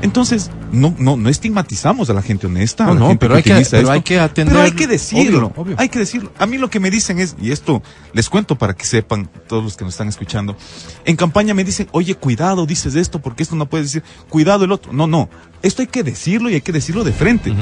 Entonces, 0.00 0.50
no, 0.70 0.94
no, 0.98 1.16
no 1.16 1.28
estigmatizamos 1.28 2.08
a 2.08 2.14
la 2.14 2.22
gente 2.22 2.46
honesta, 2.46 2.84
a 2.84 2.86
No, 2.88 2.94
la 2.94 3.00
no, 3.00 3.08
gente 3.08 3.20
pero 3.20 3.34
hay 3.34 3.42
que- 3.42 3.50
utiliza 3.50 3.70
pero 3.72 3.80
esto, 3.82 3.92
hay 3.92 4.02
que 4.02 4.20
atender- 4.20 4.46
pero 4.52 4.60
hay 4.62 4.72
que 4.72 4.86
decirlo, 4.86 5.46
obvio, 5.48 5.62
obvio. 5.62 5.76
hay 5.78 5.88
que 5.88 5.98
decirlo. 5.98 6.32
A 6.38 6.46
mí 6.46 6.56
lo 6.56 6.70
que 6.70 6.78
me 6.78 6.90
dicen 6.90 7.18
es, 7.18 7.34
y 7.40 7.50
esto 7.50 7.82
les 8.12 8.28
cuento 8.28 8.56
para 8.56 8.74
que 8.74 8.84
sepan 8.84 9.28
todos 9.48 9.64
los 9.64 9.76
que 9.76 9.84
nos 9.84 9.94
están 9.94 10.08
escuchando, 10.08 10.56
en 11.04 11.16
campaña 11.16 11.52
me 11.52 11.64
dicen, 11.64 11.88
oye, 11.92 12.14
cuidado, 12.14 12.64
dices 12.64 12.94
esto, 12.94 13.20
porque 13.20 13.42
esto 13.42 13.56
no 13.56 13.66
puedes 13.68 13.86
decir, 13.88 14.04
cuidado 14.28 14.64
el 14.64 14.72
otro. 14.72 14.92
No, 14.92 15.06
no, 15.08 15.28
esto 15.62 15.82
hay 15.82 15.88
que 15.88 16.04
decirlo 16.04 16.48
y 16.48 16.54
hay 16.54 16.60
que 16.60 16.72
decirlo 16.72 17.02
de 17.02 17.12
frente. 17.12 17.52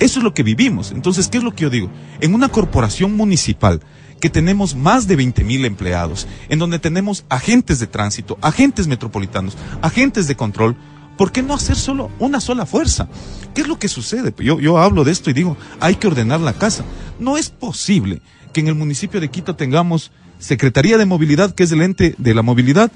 Eso 0.00 0.18
es 0.18 0.24
lo 0.24 0.32
que 0.34 0.42
vivimos. 0.42 0.92
Entonces, 0.92 1.28
¿qué 1.28 1.38
es 1.38 1.44
lo 1.44 1.54
que 1.54 1.62
yo 1.64 1.70
digo? 1.70 1.90
En 2.20 2.34
una 2.34 2.48
corporación 2.48 3.14
municipal, 3.16 3.80
que 4.18 4.30
tenemos 4.30 4.74
más 4.76 5.06
de 5.08 5.16
20 5.16 5.44
mil 5.44 5.64
empleados, 5.64 6.26
en 6.48 6.58
donde 6.58 6.78
tenemos 6.78 7.24
agentes 7.28 7.80
de 7.80 7.86
tránsito, 7.88 8.38
agentes 8.40 8.86
metropolitanos, 8.86 9.56
agentes 9.82 10.26
de 10.28 10.36
control, 10.36 10.76
¿por 11.22 11.30
qué 11.30 11.40
no 11.40 11.54
hacer 11.54 11.76
solo 11.76 12.10
una 12.18 12.40
sola 12.40 12.66
fuerza? 12.66 13.06
¿Qué 13.54 13.60
es 13.60 13.68
lo 13.68 13.78
que 13.78 13.86
sucede? 13.86 14.34
Yo, 14.38 14.58
yo 14.58 14.78
hablo 14.78 15.04
de 15.04 15.12
esto 15.12 15.30
y 15.30 15.32
digo, 15.32 15.56
hay 15.78 15.94
que 15.94 16.08
ordenar 16.08 16.40
la 16.40 16.52
casa. 16.52 16.82
No 17.20 17.38
es 17.38 17.48
posible 17.48 18.20
que 18.52 18.58
en 18.58 18.66
el 18.66 18.74
municipio 18.74 19.20
de 19.20 19.30
Quito 19.30 19.54
tengamos 19.54 20.10
Secretaría 20.40 20.98
de 20.98 21.06
Movilidad, 21.06 21.54
que 21.54 21.62
es 21.62 21.70
el 21.70 21.82
ente 21.82 22.16
de 22.18 22.34
la 22.34 22.42
movilidad, 22.42 22.90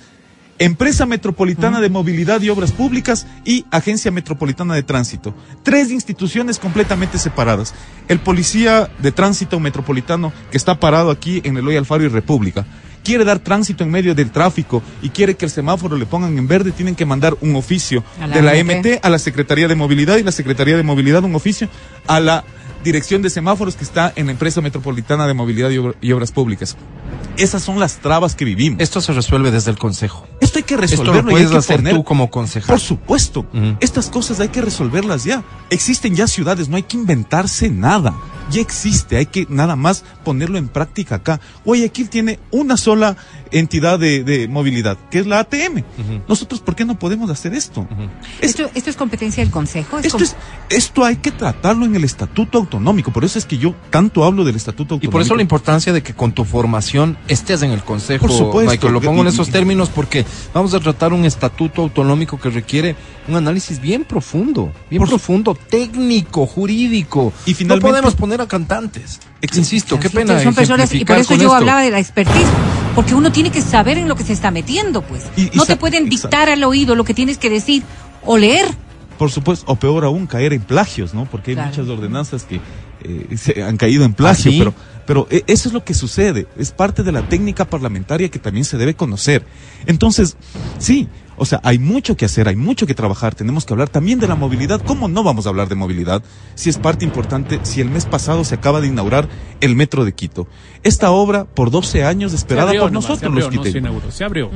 Empresa 0.58 1.06
Metropolitana 1.06 1.80
de 1.80 1.88
Movilidad 1.88 2.40
y 2.40 2.48
Obras 2.48 2.72
Públicas 2.72 3.28
y 3.44 3.64
Agencia 3.70 4.10
Metropolitana 4.10 4.74
de 4.74 4.82
Tránsito. 4.82 5.32
Tres 5.62 5.92
instituciones 5.92 6.58
completamente 6.58 7.18
separadas. 7.18 7.74
El 8.08 8.18
policía 8.18 8.90
de 8.98 9.12
tránsito 9.12 9.60
metropolitano 9.60 10.32
que 10.50 10.56
está 10.56 10.80
parado 10.80 11.12
aquí 11.12 11.42
en 11.44 11.58
Eloy 11.58 11.76
Alfaro 11.76 12.02
y 12.02 12.08
República 12.08 12.66
quiere 13.06 13.24
dar 13.24 13.38
tránsito 13.38 13.84
en 13.84 13.90
medio 13.92 14.14
del 14.16 14.30
tráfico 14.32 14.82
y 15.00 15.10
quiere 15.10 15.36
que 15.36 15.44
el 15.44 15.50
semáforo 15.52 15.96
le 15.96 16.06
pongan 16.06 16.36
en 16.36 16.48
verde, 16.48 16.72
tienen 16.72 16.96
que 16.96 17.06
mandar 17.06 17.36
un 17.40 17.54
oficio 17.54 18.02
la 18.18 18.26
de 18.28 18.42
la 18.42 18.52
MT. 18.54 18.78
MT 18.78 19.04
a 19.04 19.08
la 19.10 19.18
Secretaría 19.20 19.68
de 19.68 19.76
Movilidad 19.76 20.16
y 20.16 20.24
la 20.24 20.32
Secretaría 20.32 20.76
de 20.76 20.82
Movilidad 20.82 21.22
un 21.22 21.34
oficio 21.36 21.68
a 22.08 22.18
la 22.18 22.42
Dirección 22.82 23.22
de 23.22 23.30
Semáforos 23.30 23.74
que 23.76 23.84
está 23.84 24.12
en 24.16 24.26
la 24.26 24.32
Empresa 24.32 24.60
Metropolitana 24.60 25.26
de 25.26 25.34
Movilidad 25.34 25.70
y, 25.70 25.78
Obra- 25.78 25.94
y 26.00 26.12
Obras 26.12 26.30
Públicas. 26.32 26.76
Esas 27.36 27.62
son 27.62 27.78
las 27.80 27.96
trabas 27.98 28.34
que 28.34 28.44
vivimos. 28.44 28.80
Esto 28.80 29.00
se 29.00 29.12
resuelve 29.12 29.50
desde 29.50 29.70
el 29.70 29.78
consejo. 29.78 30.26
Esto 30.40 30.58
hay 30.58 30.62
que 30.64 30.74
Esto 30.74 30.80
resolverlo 30.82 31.22
lo 31.22 31.30
y 31.30 31.34
hay 31.34 31.34
puedes 31.46 31.50
que 31.50 31.56
hacer 31.58 31.76
poner- 31.80 31.94
tú 31.94 32.04
como 32.04 32.30
concejal. 32.30 32.68
Por 32.68 32.80
supuesto. 32.80 33.46
Estas 33.80 34.08
cosas 34.08 34.40
hay 34.40 34.48
que 34.48 34.62
resolverlas 34.62 35.24
ya. 35.24 35.42
Existen 35.70 36.14
ya 36.16 36.26
ciudades, 36.26 36.68
no 36.68 36.76
hay 36.76 36.82
que 36.84 36.96
inventarse 36.96 37.68
nada. 37.70 38.14
Ya 38.50 38.60
existe, 38.60 39.16
hay 39.16 39.26
que 39.26 39.46
nada 39.50 39.74
más 39.76 40.04
ponerlo 40.24 40.56
en 40.58 40.68
práctica 40.68 41.16
acá. 41.16 41.40
Guayaquil 41.64 42.08
tiene 42.08 42.38
una 42.52 42.76
sola 42.76 43.16
entidad 43.50 43.98
de, 43.98 44.22
de 44.24 44.46
movilidad, 44.48 44.96
que 45.10 45.18
es 45.18 45.26
la 45.26 45.40
ATM. 45.40 45.82
Nosotros, 46.28 46.60
¿por 46.60 46.74
qué 46.76 46.84
no 46.84 46.98
podemos 46.98 47.28
hacer 47.30 47.54
esto? 47.54 47.86
Es- 48.40 48.50
Esto, 48.50 48.70
esto 48.74 48.90
es 48.90 48.96
competencia 48.96 49.42
del 49.42 49.52
Consejo. 49.52 49.98
esto, 49.98 50.12
com- 50.12 50.22
es, 50.22 50.36
esto 50.68 51.04
hay 51.04 51.16
que 51.16 51.30
tratarlo 51.32 51.84
en 51.86 51.96
el 51.96 52.04
estatuto 52.04 52.58
autonómico. 52.58 53.10
Por 53.12 53.24
eso 53.24 53.38
es 53.38 53.44
que 53.46 53.58
yo 53.58 53.74
tanto 53.90 54.24
hablo 54.24 54.44
del 54.44 54.56
estatuto 54.56 54.94
Y 54.94 54.96
autonómico. 54.96 55.12
por 55.12 55.22
eso 55.22 55.34
la 55.34 55.42
importancia 55.42 55.92
de 55.92 56.02
que 56.02 56.14
con 56.14 56.32
tu 56.32 56.44
formación 56.44 57.18
estés 57.28 57.62
en 57.62 57.72
el 57.72 57.82
consejo, 57.82 58.26
Por 58.26 58.36
supuesto. 58.36 58.70
Michael. 58.70 58.92
Lo 58.92 59.00
pongo 59.00 59.22
en 59.22 59.26
Y- 59.26 59.30
esos 59.30 59.48
y- 59.48 59.52
términos 59.52 59.88
porque 59.88 60.24
vamos 60.54 60.72
a 60.74 60.80
tratar 60.80 61.12
un 61.12 61.24
estatuto 61.24 61.82
autonómico 61.82 62.38
que 62.38 62.50
requiere 62.50 62.94
un 63.28 63.34
análisis 63.36 63.80
bien 63.80 64.04
profundo, 64.04 64.72
bien 64.88 65.00
Por 65.00 65.08
profundo, 65.08 65.54
técnico, 65.54 66.46
jurídico. 66.46 67.32
Y 67.44 67.54
finalmente- 67.54 67.86
no 67.86 67.90
podemos 67.92 68.14
poner 68.14 68.35
a 68.40 68.48
cantantes. 68.48 69.20
Insisto, 69.54 69.98
qué 70.00 70.08
Sí, 70.08 70.16
pena. 70.16 70.40
Son 70.42 70.54
personas, 70.54 70.92
y 70.94 71.04
por 71.04 71.16
eso 71.16 71.34
yo 71.34 71.42
esto. 71.42 71.54
hablaba 71.54 71.80
de 71.82 71.90
la 71.90 71.98
expertise, 71.98 72.46
porque 72.94 73.14
uno 73.14 73.30
tiene 73.32 73.50
que 73.50 73.62
saber 73.62 73.98
en 73.98 74.08
lo 74.08 74.16
que 74.16 74.24
se 74.24 74.32
está 74.32 74.50
metiendo, 74.50 75.02
pues. 75.02 75.22
Y- 75.36 75.42
y 75.44 75.50
no 75.54 75.64
te 75.66 75.76
pueden 75.76 76.08
dictar 76.08 76.48
al 76.50 76.62
oído 76.64 76.94
lo 76.94 77.04
que 77.04 77.14
tienes 77.14 77.38
que 77.38 77.50
decir 77.50 77.82
o 78.24 78.38
leer. 78.38 78.66
Por 79.18 79.30
supuesto, 79.30 79.64
o 79.70 79.76
peor 79.76 80.04
aún, 80.04 80.26
caer 80.26 80.52
en 80.52 80.60
plagios, 80.62 81.14
¿no? 81.14 81.24
Porque 81.24 81.52
hay 81.52 81.54
Claro. 81.56 81.70
muchas 81.70 81.88
ordenanzas 81.88 82.44
que 82.44 82.60
eh, 83.02 83.36
se 83.36 83.62
han 83.62 83.76
caído 83.76 84.04
en 84.04 84.14
plagio, 84.14 84.50
¿Ah, 84.50 84.52
sí? 84.52 84.58
pero, 84.58 84.74
pero 85.06 85.26
eh, 85.30 85.42
eso 85.46 85.68
es 85.68 85.72
lo 85.74 85.84
que 85.84 85.94
sucede. 85.94 86.46
Es 86.58 86.72
parte 86.72 87.02
de 87.02 87.12
la 87.12 87.28
técnica 87.28 87.64
parlamentaria 87.66 88.30
que 88.30 88.38
también 88.38 88.64
se 88.64 88.78
debe 88.78 88.94
conocer. 88.94 89.44
Entonces, 89.86 90.36
sí, 90.78 91.06
o 91.36 91.44
sea, 91.44 91.60
hay 91.62 91.78
mucho 91.78 92.16
que 92.16 92.24
hacer, 92.24 92.48
hay 92.48 92.56
mucho 92.56 92.86
que 92.86 92.94
trabajar. 92.94 93.34
Tenemos 93.34 93.64
que 93.64 93.74
hablar 93.74 93.88
también 93.88 94.18
de 94.18 94.28
la 94.28 94.34
movilidad. 94.34 94.80
¿Cómo 94.82 95.08
no 95.08 95.22
vamos 95.22 95.46
a 95.46 95.50
hablar 95.50 95.68
de 95.68 95.74
movilidad? 95.74 96.22
Si 96.54 96.70
es 96.70 96.78
parte 96.78 97.04
importante, 97.04 97.60
si 97.62 97.80
el 97.80 97.90
mes 97.90 98.06
pasado 98.06 98.44
se 98.44 98.54
acaba 98.54 98.80
de 98.80 98.88
inaugurar 98.88 99.28
el 99.60 99.76
metro 99.76 100.04
de 100.04 100.14
Quito. 100.14 100.48
Esta 100.82 101.10
obra, 101.10 101.44
por 101.44 101.70
12 101.70 102.04
años, 102.04 102.32
esperada 102.32 102.72
por 102.72 102.92
nomás, 102.92 103.08
nosotros 103.08 103.18
se 103.20 103.26
abrió, 103.26 103.46
los 103.46 103.54
no 103.54 104.10
se 104.10 104.16
se 104.16 104.24
abrió. 104.24 104.50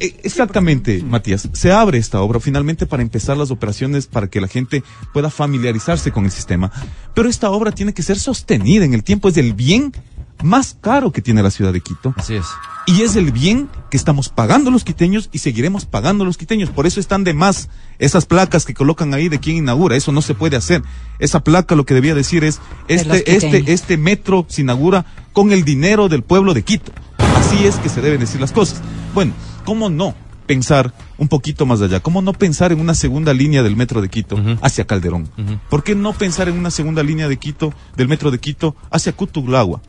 Eh, 0.00 0.20
Exactamente, 0.22 1.02
Matías. 1.02 1.48
Se 1.52 1.72
abre 1.72 1.98
esta 1.98 2.20
obra 2.20 2.40
finalmente 2.40 2.86
para 2.86 3.02
empezar 3.02 3.36
las 3.36 3.50
operaciones 3.50 4.06
para 4.06 4.28
que 4.28 4.40
la 4.40 4.48
gente 4.48 4.82
pueda 5.12 5.30
familiarizarse 5.30 6.12
con 6.12 6.24
el 6.24 6.30
sistema. 6.30 6.70
Pero 7.14 7.28
esta 7.28 7.50
obra 7.50 7.72
tiene 7.72 7.94
que 7.94 8.02
ser 8.02 8.18
sostenida 8.18 8.84
en 8.84 8.94
el 8.94 9.02
tiempo. 9.02 9.28
Es 9.28 9.36
el 9.36 9.54
bien 9.54 9.92
más 10.42 10.76
caro 10.80 11.12
que 11.12 11.22
tiene 11.22 11.42
la 11.42 11.50
ciudad 11.50 11.72
de 11.72 11.80
Quito. 11.80 12.14
Así 12.16 12.34
es. 12.34 12.46
Y 12.86 13.02
es 13.02 13.16
el 13.16 13.32
bien 13.32 13.68
que 13.90 13.96
estamos 13.96 14.30
pagando 14.30 14.70
los 14.70 14.82
quiteños 14.82 15.28
y 15.30 15.38
seguiremos 15.38 15.84
pagando 15.84 16.24
los 16.24 16.38
quiteños. 16.38 16.70
Por 16.70 16.86
eso 16.86 17.00
están 17.00 17.22
de 17.22 17.34
más 17.34 17.68
esas 17.98 18.24
placas 18.24 18.64
que 18.64 18.72
colocan 18.72 19.12
ahí 19.12 19.28
de 19.28 19.40
quién 19.40 19.56
inaugura. 19.56 19.96
Eso 19.96 20.10
no 20.10 20.22
se 20.22 20.34
puede 20.34 20.56
hacer. 20.56 20.82
Esa 21.18 21.44
placa 21.44 21.74
lo 21.74 21.84
que 21.84 21.94
debía 21.94 22.14
decir 22.14 22.44
es, 22.44 22.60
este, 22.88 23.36
este, 23.36 23.72
este 23.72 23.96
metro 23.98 24.46
se 24.48 24.62
inaugura 24.62 25.04
con 25.34 25.52
el 25.52 25.64
dinero 25.64 26.08
del 26.08 26.22
pueblo 26.22 26.54
de 26.54 26.62
Quito. 26.62 26.92
Así 27.36 27.66
es 27.66 27.76
que 27.76 27.88
se 27.90 28.00
deben 28.00 28.20
decir 28.20 28.40
las 28.40 28.52
cosas. 28.52 28.80
Bueno, 29.12 29.34
¿cómo 29.64 29.90
no 29.90 30.14
pensar 30.46 30.94
un 31.18 31.28
poquito 31.28 31.66
más 31.66 31.82
allá? 31.82 32.00
¿Cómo 32.00 32.22
no 32.22 32.32
pensar 32.32 32.72
en 32.72 32.80
una 32.80 32.94
segunda 32.94 33.34
línea 33.34 33.62
del 33.62 33.76
metro 33.76 34.00
de 34.00 34.08
Quito 34.08 34.38
hacia 34.62 34.86
Calderón? 34.86 35.28
¿Por 35.68 35.84
qué 35.84 35.94
no 35.94 36.14
pensar 36.14 36.48
en 36.48 36.58
una 36.58 36.70
segunda 36.70 37.02
línea 37.02 37.28
de 37.28 37.36
Quito, 37.36 37.74
del 37.96 38.08
metro 38.08 38.30
de 38.30 38.38
Quito 38.38 38.74
hacia 38.90 39.12
Cutuglagua? 39.12 39.82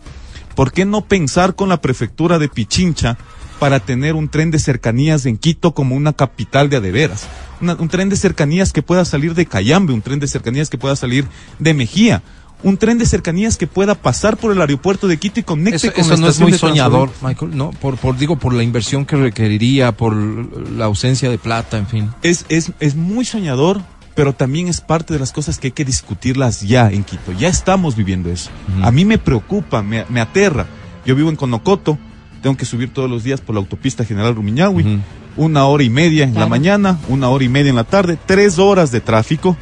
¿Por 0.59 0.73
qué 0.73 0.83
no 0.83 0.99
pensar 1.05 1.55
con 1.55 1.69
la 1.69 1.79
prefectura 1.79 2.37
de 2.37 2.49
Pichincha 2.49 3.17
para 3.59 3.79
tener 3.79 4.13
un 4.15 4.27
tren 4.27 4.51
de 4.51 4.59
cercanías 4.59 5.25
en 5.25 5.37
Quito 5.37 5.73
como 5.73 5.95
una 5.95 6.11
capital 6.11 6.69
de 6.69 6.75
adeveras? 6.75 7.27
Una- 7.61 7.75
un 7.75 7.87
tren 7.87 8.09
de 8.09 8.17
cercanías 8.17 8.73
que 8.73 8.81
pueda 8.81 9.05
salir 9.05 9.35
de 9.35 9.45
Cayambe, 9.45 9.93
un 9.93 10.01
tren 10.01 10.19
de 10.19 10.27
cercanías 10.27 10.69
que 10.69 10.77
pueda 10.77 10.97
salir 10.97 11.25
de 11.59 11.73
Mejía, 11.73 12.23
un 12.61 12.75
tren 12.75 12.97
de 12.97 13.05
cercanías 13.05 13.55
que 13.55 13.67
pueda 13.67 13.95
pasar 13.95 14.35
por 14.35 14.51
el 14.51 14.59
aeropuerto 14.59 15.07
de 15.07 15.15
Quito 15.15 15.39
y 15.39 15.43
conecte 15.43 15.77
Eso, 15.87 15.93
con 15.93 16.01
eso 16.03 16.13
la 16.15 16.17
no 16.17 16.27
es 16.27 16.39
muy 16.41 16.51
de 16.51 16.57
soñador. 16.57 17.09
Michael, 17.21 17.55
¿no? 17.55 17.71
Por, 17.71 17.95
por, 17.95 18.17
digo, 18.17 18.35
por 18.37 18.53
la 18.53 18.63
inversión 18.63 19.05
que 19.05 19.15
requeriría, 19.15 19.93
por 19.93 20.13
la 20.13 20.83
ausencia 20.83 21.29
de 21.29 21.37
plata, 21.37 21.77
en 21.77 21.87
fin. 21.87 22.09
Es, 22.21 22.45
es, 22.49 22.73
es 22.81 22.97
muy 22.97 23.23
soñador, 23.23 23.81
pero 24.19 24.33
también 24.33 24.67
es 24.67 24.81
parte 24.81 25.13
de 25.13 25.19
las 25.19 25.31
cosas 25.31 25.59
que 25.59 25.67
hay 25.67 25.71
que 25.71 25.85
discutirlas 25.85 26.59
ya 26.61 26.89
en 26.91 27.05
Quito. 27.05 27.31
Ya 27.31 27.47
estamos 27.47 27.95
viviendo 27.95 28.29
eso. 28.29 28.49
A 28.83 28.91
mí 28.91 29.05
me 29.05 29.17
preocupa, 29.17 29.81
me, 29.81 30.03
me 30.09 30.19
aterra. 30.19 30.65
Yo 31.05 31.15
vivo 31.15 31.29
en 31.29 31.37
Conocoto, 31.37 31.97
tengo 32.41 32.57
que 32.57 32.65
subir 32.65 32.91
todos 32.93 33.09
los 33.09 33.23
días 33.23 33.39
por 33.39 33.55
la 33.55 33.61
autopista 33.61 34.03
General 34.03 34.35
Rumiñahui. 34.35 34.99
Una 35.37 35.65
hora 35.67 35.83
y 35.83 35.89
media 35.89 36.25
en 36.25 36.33
la 36.33 36.47
mañana, 36.47 36.99
una 37.07 37.29
hora 37.29 37.45
y 37.45 37.49
media 37.49 37.69
en 37.69 37.77
la 37.77 37.85
tarde, 37.85 38.17
tres 38.25 38.59
horas 38.59 38.91
de 38.91 38.99
tráfico. 38.99 39.55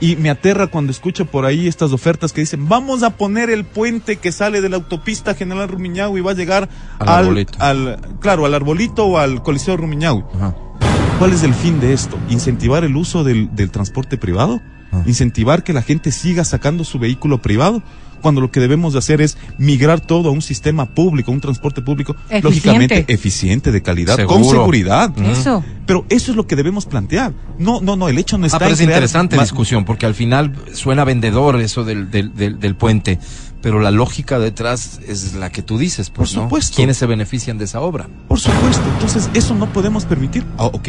Y 0.00 0.16
me 0.16 0.30
aterra 0.30 0.66
cuando 0.68 0.90
escucho 0.92 1.26
por 1.26 1.44
ahí 1.44 1.66
estas 1.68 1.92
ofertas 1.92 2.32
que 2.32 2.40
dicen, 2.40 2.68
vamos 2.68 3.02
a 3.02 3.10
poner 3.10 3.50
el 3.50 3.64
puente 3.64 4.16
que 4.16 4.30
sale 4.32 4.60
de 4.60 4.68
la 4.68 4.76
autopista 4.76 5.34
General 5.34 5.68
Rumiñahui 5.68 6.20
y 6.20 6.22
va 6.22 6.32
a 6.32 6.34
llegar 6.34 6.68
Al 7.00 7.08
al, 7.08 7.18
arbolito. 7.24 7.58
al- 7.60 7.98
claro, 8.20 8.46
al 8.46 8.54
arbolito 8.54 9.06
o 9.06 9.18
al 9.18 9.42
Coliseo 9.42 9.76
Rumiñahui. 9.76 10.24
Ajá. 10.36 10.54
¿Cuál 11.18 11.32
es 11.32 11.42
el 11.44 11.54
fin 11.54 11.78
de 11.80 11.92
esto? 11.92 12.18
¿Incentivar 12.30 12.82
el 12.84 12.96
uso 12.96 13.22
del, 13.22 13.54
del 13.54 13.70
transporte 13.70 14.18
privado? 14.18 14.60
Ah. 14.90 15.02
¿Incentivar 15.06 15.62
que 15.62 15.72
la 15.72 15.82
gente 15.82 16.10
siga 16.10 16.44
sacando 16.44 16.82
su 16.84 16.98
vehículo 16.98 17.40
privado? 17.40 17.82
Cuando 18.20 18.40
lo 18.40 18.50
que 18.52 18.60
debemos 18.60 18.92
de 18.92 19.00
hacer 19.00 19.20
es 19.20 19.36
migrar 19.58 20.00
todo 20.00 20.28
a 20.28 20.32
un 20.32 20.42
sistema 20.42 20.86
público, 20.86 21.32
un 21.32 21.40
transporte 21.40 21.80
público, 21.82 22.12
Eficiente. 22.28 22.42
lógicamente 22.42 23.04
eficiente, 23.08 23.72
de 23.72 23.82
calidad, 23.82 24.24
con 24.26 24.44
seguridad. 24.44 25.12
Eso. 25.28 25.64
Pero 25.86 26.06
eso 26.08 26.30
es 26.32 26.36
lo 26.36 26.46
que 26.46 26.54
debemos 26.54 26.86
plantear. 26.86 27.32
No, 27.58 27.80
no, 27.80 27.96
no, 27.96 28.08
el 28.08 28.18
hecho 28.18 28.38
no 28.38 28.46
está 28.46 28.56
Ah, 28.56 28.60
pero 28.60 28.70
en 28.70 28.74
es 28.74 28.80
interesante 28.80 29.36
ma- 29.36 29.42
discusión, 29.42 29.84
porque 29.84 30.06
al 30.06 30.14
final 30.14 30.52
suena 30.72 31.04
vendedor 31.04 31.60
eso 31.60 31.82
del, 31.84 32.10
del, 32.12 32.32
del, 32.34 32.60
del 32.60 32.76
puente, 32.76 33.18
pero 33.62 33.80
la 33.80 33.90
lógica 33.90 34.38
detrás 34.38 35.00
es 35.06 35.34
la 35.34 35.50
que 35.50 35.62
tú 35.62 35.78
dices, 35.78 36.10
pues, 36.10 36.30
Por 36.30 36.38
¿no? 36.38 36.44
supuesto. 36.44 36.76
¿Quiénes 36.76 36.96
se 36.96 37.06
benefician 37.06 37.56
de 37.58 37.64
esa 37.64 37.80
obra? 37.80 38.08
Por 38.28 38.38
supuesto, 38.40 38.82
entonces 38.94 39.30
eso 39.34 39.54
no 39.54 39.72
podemos 39.72 40.04
permitir. 40.04 40.44
Ah, 40.58 40.66
ok, 40.66 40.88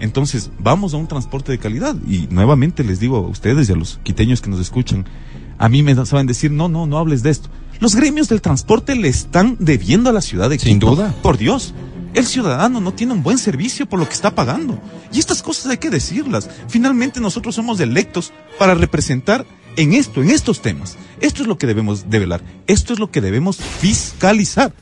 entonces 0.00 0.50
vamos 0.58 0.94
a 0.94 0.96
un 0.96 1.06
transporte 1.06 1.52
de 1.52 1.58
calidad. 1.58 1.94
Y 2.08 2.26
nuevamente 2.30 2.82
les 2.82 2.98
digo 2.98 3.18
a 3.18 3.28
ustedes 3.28 3.68
y 3.68 3.72
a 3.72 3.76
los 3.76 4.00
quiteños 4.02 4.40
que 4.40 4.50
nos 4.50 4.58
escuchan, 4.58 5.04
a 5.58 5.68
mí 5.68 5.82
me 5.82 5.94
saben 6.06 6.26
decir, 6.26 6.50
no, 6.50 6.68
no, 6.68 6.86
no 6.86 6.98
hables 6.98 7.22
de 7.22 7.30
esto. 7.30 7.48
Los 7.78 7.94
gremios 7.94 8.28
del 8.28 8.40
transporte 8.40 8.94
le 8.96 9.08
están 9.08 9.56
debiendo 9.60 10.08
a 10.08 10.12
la 10.12 10.20
ciudad 10.20 10.48
de 10.48 10.58
Sin 10.58 10.74
Quito. 10.80 10.94
duda. 10.94 11.14
Por 11.22 11.36
Dios. 11.36 11.74
El 12.14 12.26
ciudadano 12.26 12.80
no 12.80 12.94
tiene 12.94 13.12
un 13.12 13.24
buen 13.24 13.38
servicio 13.38 13.86
por 13.86 13.98
lo 13.98 14.06
que 14.06 14.14
está 14.14 14.34
pagando. 14.36 14.80
Y 15.12 15.18
estas 15.18 15.42
cosas 15.42 15.66
hay 15.66 15.78
que 15.78 15.90
decirlas. 15.90 16.48
Finalmente 16.68 17.20
nosotros 17.20 17.56
somos 17.56 17.80
electos 17.80 18.32
para 18.58 18.74
representar 18.74 19.44
en 19.76 19.92
esto, 19.92 20.22
en 20.22 20.30
estos 20.30 20.62
temas. 20.62 20.96
Esto 21.20 21.42
es 21.42 21.48
lo 21.48 21.58
que 21.58 21.66
debemos 21.66 22.10
develar. 22.10 22.42
Esto 22.66 22.92
es 22.92 22.98
lo 22.98 23.10
que 23.10 23.20
debemos 23.20 23.56
fiscalizar 23.56 24.72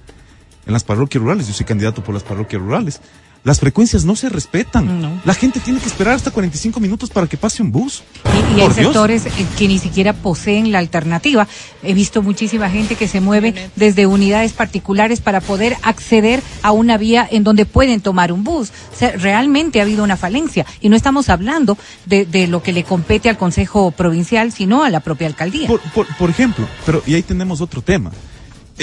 en 0.67 0.73
las 0.73 0.85
parroquias 0.85 1.23
rurales. 1.23 1.47
Yo 1.47 1.55
soy 1.55 1.67
candidato 1.67 2.03
por 2.03 2.15
las 2.15 2.23
parroquias 2.23 2.63
rurales. 2.63 3.01
Las 3.45 3.59
frecuencias 3.59 4.05
no 4.05 4.15
se 4.15 4.29
respetan. 4.29 5.03
No. 5.03 5.21
La 5.25 5.35
gente 5.35 5.59
tiene 5.59 5.81
que 5.81 5.87
esperar 5.87 6.15
hasta 6.15 6.31
45 6.31 6.79
minutos 6.79 7.11
para 7.11 7.27
que 7.27 7.37
pase 7.37 7.61
un 7.61 7.73
bus. 7.73 8.05
Y, 8.25 8.59
y 8.59 8.61
hay 8.61 8.69
Dios. 8.69 8.75
sectores 8.75 9.27
eh, 9.27 9.31
que 9.59 9.67
ni 9.67 9.81
siquiera 9.81 10.13
poseen 10.13 10.71
la 10.71 10.79
alternativa. 10.79 11.49
He 11.83 11.93
visto 11.93 12.23
muchísima 12.23 12.71
gente 12.71 12.95
que 12.95 13.09
se 13.09 13.21
mueve 13.21 13.71
desde 13.75 14.07
unidades 14.07 14.53
particulares 14.53 15.21
para 15.21 15.41
poder 15.41 15.77
acceder 15.83 16.41
a 16.63 16.71
una 16.71 16.99
vía 16.99 17.27
en 17.29 17.43
donde 17.43 17.67
pueden 17.67 18.01
tomar 18.01 18.31
un 18.33 18.45
bus. 18.45 18.71
O 18.95 18.97
sea, 18.97 19.11
realmente 19.17 19.81
ha 19.81 19.83
habido 19.83 20.05
una 20.05 20.17
falencia. 20.17 20.65
Y 20.81 20.89
no 20.89 20.95
estamos 20.95 21.29
hablando 21.29 21.77
de, 22.07 22.27
de 22.27 22.47
lo 22.47 22.63
que 22.63 22.73
le 22.73 22.85
compete 22.85 23.29
al 23.29 23.39
Consejo 23.39 23.91
Provincial, 23.91 24.53
sino 24.53 24.85
a 24.85 24.91
la 24.91 25.01
propia 25.01 25.27
alcaldía. 25.27 25.67
Por, 25.67 25.81
por, 25.81 26.07
por 26.17 26.31
ejemplo, 26.31 26.69
pero 26.87 27.03
y 27.07 27.15
ahí 27.15 27.23
tenemos 27.23 27.61
otro 27.61 27.83
tema. 27.83 28.13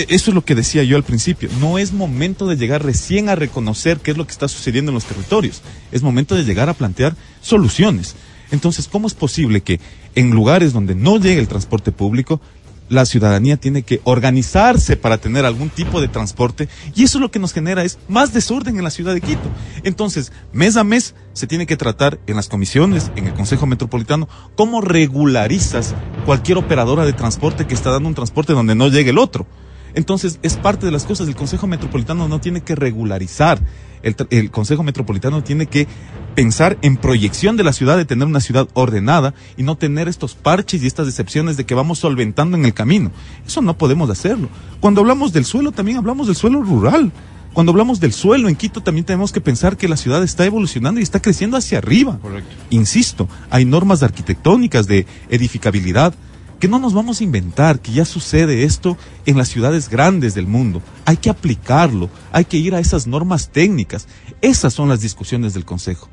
E- 0.01 0.07
Eso 0.15 0.31
es 0.31 0.35
lo 0.35 0.43
que 0.45 0.55
decía 0.55 0.83
yo 0.83 0.95
al 0.97 1.03
principio. 1.03 1.49
No 1.59 1.77
es 1.77 1.91
momento 1.93 2.47
de 2.47 2.55
llegar 2.57 2.83
recién 2.83 3.29
a 3.29 3.35
reconocer 3.35 3.99
qué 3.99 4.11
es 4.11 4.17
lo 4.17 4.25
que 4.25 4.31
está 4.31 4.47
sucediendo 4.47 4.91
en 4.91 4.95
los 4.95 5.05
territorios. 5.05 5.61
Es 5.91 6.01
momento 6.01 6.35
de 6.35 6.43
llegar 6.43 6.69
a 6.69 6.73
plantear 6.73 7.15
soluciones. 7.41 8.15
Entonces, 8.51 8.87
¿cómo 8.87 9.07
es 9.07 9.13
posible 9.13 9.61
que 9.61 9.79
en 10.15 10.31
lugares 10.31 10.73
donde 10.73 10.95
no 10.95 11.17
llegue 11.17 11.39
el 11.39 11.47
transporte 11.47 11.91
público, 11.91 12.41
la 12.89 13.05
ciudadanía 13.05 13.57
tiene 13.57 13.83
que 13.83 14.01
organizarse 14.03 14.97
para 14.97 15.19
tener 15.19 15.45
algún 15.45 15.69
tipo 15.69 16.01
de 16.01 16.07
transporte? 16.07 16.67
Y 16.95 17.03
eso 17.03 17.19
lo 17.19 17.29
que 17.29 17.37
nos 17.37 17.53
genera 17.53 17.83
es 17.83 17.99
más 18.07 18.33
desorden 18.33 18.77
en 18.77 18.83
la 18.83 18.89
ciudad 18.89 19.13
de 19.13 19.21
Quito. 19.21 19.47
Entonces, 19.83 20.31
mes 20.51 20.77
a 20.77 20.83
mes 20.83 21.13
se 21.33 21.45
tiene 21.45 21.67
que 21.67 21.77
tratar 21.77 22.19
en 22.25 22.35
las 22.35 22.47
comisiones, 22.47 23.11
en 23.15 23.27
el 23.27 23.33
Consejo 23.35 23.67
Metropolitano, 23.67 24.27
cómo 24.55 24.81
regularizas 24.81 25.93
cualquier 26.25 26.57
operadora 26.57 27.05
de 27.05 27.13
transporte 27.13 27.67
que 27.67 27.75
está 27.75 27.91
dando 27.91 28.09
un 28.09 28.15
transporte 28.15 28.53
donde 28.53 28.73
no 28.73 28.87
llegue 28.87 29.11
el 29.11 29.19
otro. 29.19 29.45
Entonces, 29.93 30.39
es 30.41 30.57
parte 30.57 30.85
de 30.85 30.91
las 30.91 31.05
cosas. 31.05 31.27
El 31.27 31.35
Consejo 31.35 31.67
Metropolitano 31.67 32.27
no 32.27 32.39
tiene 32.39 32.61
que 32.61 32.75
regularizar. 32.75 33.59
El, 34.01 34.51
Consejo 34.51 34.83
Metropolitano 34.83 35.43
tiene 35.43 35.65
que 35.65 35.87
pensar 36.35 36.77
en 36.81 36.95
proyección 36.95 37.57
de 37.57 37.63
la 37.63 37.73
ciudad, 37.73 37.97
de 37.97 38.05
tener 38.05 38.27
una 38.27 38.39
ciudad 38.39 38.67
ordenada 38.73 39.33
y 39.57 39.63
no 39.63 39.75
tener 39.75 40.07
estos 40.07 40.35
parches 40.35 40.81
y 40.83 40.87
estas 40.87 41.05
decepciones 41.05 41.57
de 41.57 41.65
que 41.65 41.75
vamos 41.75 41.99
solventando 41.99 42.55
en 42.55 42.65
el 42.65 42.73
camino. 42.73 43.11
Eso 43.45 43.61
no 43.61 43.77
podemos 43.77 44.09
hacerlo. 44.09 44.47
Cuando 44.79 45.01
hablamos 45.01 45.33
del 45.33 45.45
suelo, 45.45 45.71
también 45.71 45.97
hablamos 45.97 46.27
del 46.27 46.35
suelo 46.35 46.63
rural. 46.63 47.11
Cuando 47.51 47.71
hablamos 47.71 47.99
del 47.99 48.13
suelo 48.13 48.47
en 48.47 48.55
Quito, 48.55 48.81
también 48.81 49.05
tenemos 49.05 49.31
que 49.31 49.41
pensar 49.41 49.75
que 49.75 49.89
la 49.89 49.97
ciudad 49.97 50.23
está 50.23 50.45
evolucionando 50.45 50.99
y 50.99 51.03
está 51.03 51.21
creciendo 51.21 51.57
hacia 51.57 51.79
arriba. 51.79 52.19
Correcto. 52.21 52.55
Insisto, 52.69 53.27
hay 53.49 53.65
normas 53.65 54.03
arquitectónicas 54.03 54.87
de 54.87 55.07
edificabilidad 55.29 56.13
que 56.59 56.67
no 56.67 56.77
nos 56.77 56.93
vamos 56.93 57.21
a 57.21 57.23
inventar, 57.23 57.79
que 57.79 57.93
ya 57.93 58.05
sucede 58.05 58.63
esto 58.63 58.97
en 59.25 59.37
las 59.37 59.47
ciudades 59.47 59.89
grandes 59.89 60.35
del 60.35 60.45
mundo. 60.45 60.81
Hay 61.05 61.17
que 61.17 61.29
aplicarlo, 61.29 62.09
hay 62.31 62.45
que 62.45 62.57
ir 62.57 62.75
a 62.75 62.79
esas 62.79 63.07
normas 63.07 63.49
técnicas. 63.49 64.07
Esas 64.41 64.73
son 64.73 64.89
las 64.89 65.01
discusiones 65.01 65.53
del 65.53 65.65
Consejo. 65.65 66.09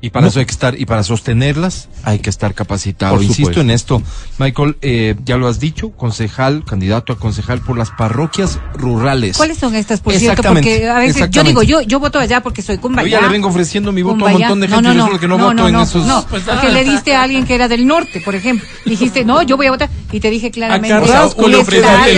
Y 0.00 0.10
para 0.10 0.24
No. 0.24 0.28
eso 0.28 0.38
hay 0.40 0.46
que 0.46 0.52
estar, 0.52 0.78
y 0.78 0.84
para 0.86 1.02
sostenerlas 1.02 1.88
hay 2.04 2.18
que 2.18 2.30
estar 2.30 2.54
capacitado. 2.54 3.20
Insisto 3.22 3.60
en 3.60 3.70
esto, 3.70 4.02
Michael, 4.38 4.76
eh, 4.82 5.16
ya 5.24 5.36
lo 5.36 5.48
has 5.48 5.58
dicho, 5.58 5.90
concejal, 5.92 6.64
candidato 6.64 7.12
a 7.12 7.18
concejal 7.18 7.60
por 7.60 7.76
las 7.78 7.90
parroquias 7.90 8.58
rurales. 8.74 9.36
¿Cuáles 9.36 9.58
son 9.58 9.74
estas, 9.74 10.00
por 10.00 10.12
cierto? 10.14 10.32
Exactamente, 10.32 10.70
Porque 10.76 10.88
a 10.88 10.98
veces 10.98 11.30
yo 11.30 11.42
digo, 11.42 11.62
yo 11.62 11.80
yo 11.80 11.98
voto 11.98 12.18
allá 12.18 12.42
porque 12.42 12.62
soy 12.62 12.76
Yo 12.76 12.82
Cumbayá. 12.82 13.08
ya 13.08 13.20
le 13.22 13.28
vengo 13.28 13.48
ofreciendo 13.48 13.90
mi 13.90 14.02
voto 14.02 14.12
a 14.12 14.28
un 14.28 14.32
Cumbayá. 14.34 14.48
montón 14.48 14.60
de 14.60 14.68
No, 14.68 14.74
gente 14.76 14.88
no, 14.88 14.92
y 14.92 14.96
no, 14.96 15.04
resulta 15.04 15.20
que 15.20 15.28
no, 15.28 15.38
no, 15.38 15.44
voto 15.44 15.54
no, 15.54 15.68
en 15.68 15.74
no, 15.74 15.82
esos. 15.82 16.06
No, 16.06 16.26
Pues, 16.28 16.42
porque 16.42 16.66
ah. 16.66 16.70
le 16.70 16.84
diste 16.84 17.14
a 17.14 17.22
alguien 17.22 17.46
que 17.46 17.54
era 17.54 17.66
del 17.68 17.86
norte, 17.86 18.20
por 18.20 18.34
ejemplo. 18.34 18.68
Dijiste, 18.84 19.24
no, 19.24 19.42
yo 19.42 19.56
voy 19.56 19.66
a 19.66 19.70
votar. 19.70 19.88
Y 20.12 20.20
te 20.20 20.30
dije 20.30 20.50
claramente, 20.50 20.92
A 20.92 21.00
Carrasco 21.00 21.48
le 21.48 21.56
voto. 21.58 21.70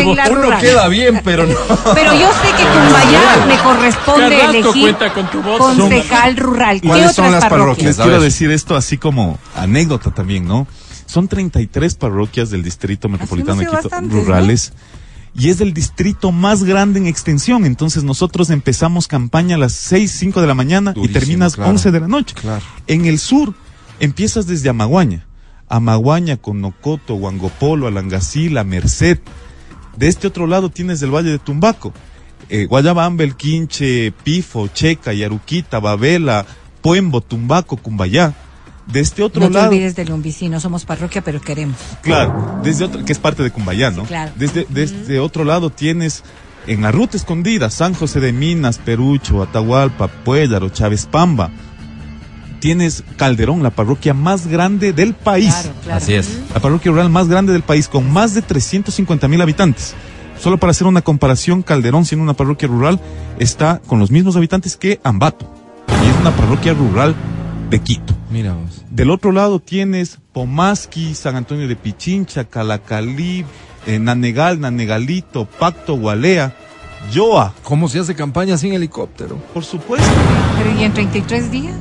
Uno 0.03 0.25
rural. 0.35 0.61
queda 0.61 0.89
bien, 0.89 1.21
pero 1.25 1.47
no. 1.47 1.55
Pero 1.95 2.13
yo 2.15 2.29
sé 2.43 2.49
que 2.57 2.65
Cumbayá 2.65 3.47
me 3.47 3.57
corresponde 3.59 4.37
Carrasco 4.37 4.51
elegir 4.51 4.83
cuenta 4.83 5.13
con 5.15 5.31
tu 5.31 5.43
voto. 5.43 5.59
concejal 5.59 6.37
rural. 6.37 6.81
¿Qué 6.81 6.89
¿Cuáles 6.89 7.11
otras 7.11 7.17
son 7.17 7.33
las 7.33 7.43
Les 7.45 7.51
parroquias? 7.51 7.68
Parroquias? 7.77 7.99
A 7.99 8.05
quiero 8.05 8.21
decir 8.21 8.51
esto 8.51 8.77
así 8.77 8.99
como 8.99 9.39
anécdota 9.55 10.13
también, 10.13 10.47
¿no? 10.47 10.67
Son 11.07 11.29
33 11.29 11.95
parroquias 11.95 12.51
del 12.51 12.63
Distrito 12.63 13.09
Metropolitano 13.09 13.61
de 13.61 13.67
Quito, 13.67 13.89
rurales. 14.09 14.73
Y 15.35 15.51
es 15.51 15.61
el 15.61 15.73
distrito 15.73 16.33
más 16.33 16.65
grande 16.65 16.99
en 16.99 17.07
extensión. 17.07 17.65
Entonces 17.65 18.03
nosotros 18.03 18.51
empezamos 18.51 19.07
campaña 19.07 19.55
a 19.55 19.59
las 19.59 19.73
6, 19.73 20.11
5 20.11 20.41
de 20.41 20.47
la 20.47 20.55
mañana 20.55 20.95
y 20.97 21.09
terminas 21.09 21.55
claro. 21.55 21.71
11 21.71 21.91
de 21.93 22.01
la 22.01 22.09
noche. 22.09 22.35
Claro. 22.35 22.65
En 22.89 23.05
el 23.05 23.19
sur 23.19 23.55
empiezas 24.01 24.47
desde 24.47 24.69
Amaguaña. 24.69 25.27
Amaguaña, 25.69 26.39
Conocoto, 26.39 27.15
Huangopolo, 27.15 27.87
Alangasila, 27.87 28.65
Merced. 28.65 29.19
De 29.97 30.09
este 30.09 30.27
otro 30.27 30.47
lado 30.47 30.71
tienes 30.71 31.03
el 31.03 31.15
Valle 31.15 31.31
de 31.31 31.39
Tumbaco. 31.39 31.93
Eh, 32.49 32.67
Guayabamba, 32.67 33.25
El 33.25 33.37
Quinche, 33.37 34.13
Pifo, 34.25 34.69
Checa, 34.69 35.13
Yaruquita, 35.13 35.81
Babela, 35.81 36.47
Puembo, 36.81 37.21
Tumbaco, 37.21 37.77
Cumbayá. 37.77 38.35
De 38.87 39.01
este 39.01 39.23
otro 39.23 39.43
No 39.43 39.49
te 39.49 39.55
lado. 39.55 39.69
olvides 39.69 39.95
del 39.97 40.09
Lumbicí, 40.09 40.49
no 40.49 40.61
somos 40.61 40.87
parroquia, 40.87 41.23
pero 41.23 41.43
queremos. 41.43 41.77
Claro, 42.03 42.59
desde 42.63 42.87
otro, 42.87 43.05
que 43.05 43.13
es 43.13 43.19
parte 43.19 43.43
de 43.43 43.51
Cumbayá, 43.51 43.91
¿no? 43.91 44.03
Sí, 44.03 44.09
claro. 44.09 44.33
Desde, 44.37 44.67
desde 44.71 45.21
otro 45.21 45.45
lado 45.45 45.69
tienes 45.69 46.25
en 46.67 46.81
la 46.83 46.91
ruta 46.91 47.19
escondida 47.19 47.69
San 47.69 47.93
José 47.93 48.21
de 48.21 48.33
Minas, 48.33 48.79
Perucho, 48.79 49.43
Atahualpa, 49.43 50.09
Puéllaro, 50.09 50.71
Chávez 50.71 51.05
Pamba. 51.05 51.51
Tienes 52.61 53.05
Calderón, 53.17 53.63
la 53.63 53.71
parroquia 53.71 54.15
más 54.15 54.47
grande 54.47 54.93
del 54.93 55.15
país. 55.15 55.55
Claro, 55.55 55.71
claro. 55.85 55.99
Así 55.99 56.15
es. 56.15 56.39
La 56.53 56.61
parroquia 56.61 56.91
rural 56.91 57.11
más 57.11 57.29
grande 57.29 57.53
del 57.53 57.63
país, 57.63 57.89
con 57.89 58.11
más 58.11 58.35
de 58.35 58.43
350 58.43 59.29
mil 59.29 59.41
habitantes. 59.43 59.95
Solo 60.41 60.59
para 60.59 60.71
hacer 60.71 60.87
una 60.87 61.03
comparación, 61.03 61.63
Calderón, 61.63 62.05
siendo 62.05 62.23
una 62.25 62.35
parroquia 62.35 62.69
rural, 62.69 63.01
está 63.39 63.81
con 63.87 63.99
los 63.99 64.11
mismos 64.11 64.35
habitantes 64.37 64.77
que 64.77 64.99
Ambato. 65.05 65.55
Y 66.05 66.09
es 66.09 66.17
una 66.21 66.31
parroquia 66.35 66.75
rural 66.75 67.15
de 67.71 67.81
Quito. 67.81 68.15
Mira 68.31 68.53
vos. 68.53 68.85
Del 68.91 69.11
otro 69.11 69.33
lado 69.33 69.59
tienes 69.61 70.19
Pomasqui, 70.33 71.15
San 71.15 71.37
Antonio 71.37 71.67
de 71.69 71.77
Pichincha, 71.77 72.45
Calacalí, 72.45 73.45
eh, 73.87 73.99
Nanegal, 73.99 74.61
Nanegalito, 74.61 75.47
Pacto, 75.47 75.97
Gualea, 75.97 76.55
Yoa, 77.13 77.55
¿Cómo 77.63 77.89
se 77.89 78.01
hace 78.01 78.15
campaña 78.15 78.59
sin 78.59 78.73
helicóptero? 78.73 79.37
por 79.55 79.65
supuesto. 79.65 80.07
Pero 80.59 80.79
¿y 80.79 80.85
en 80.85 80.93
33 80.93 81.51
días? 81.51 81.77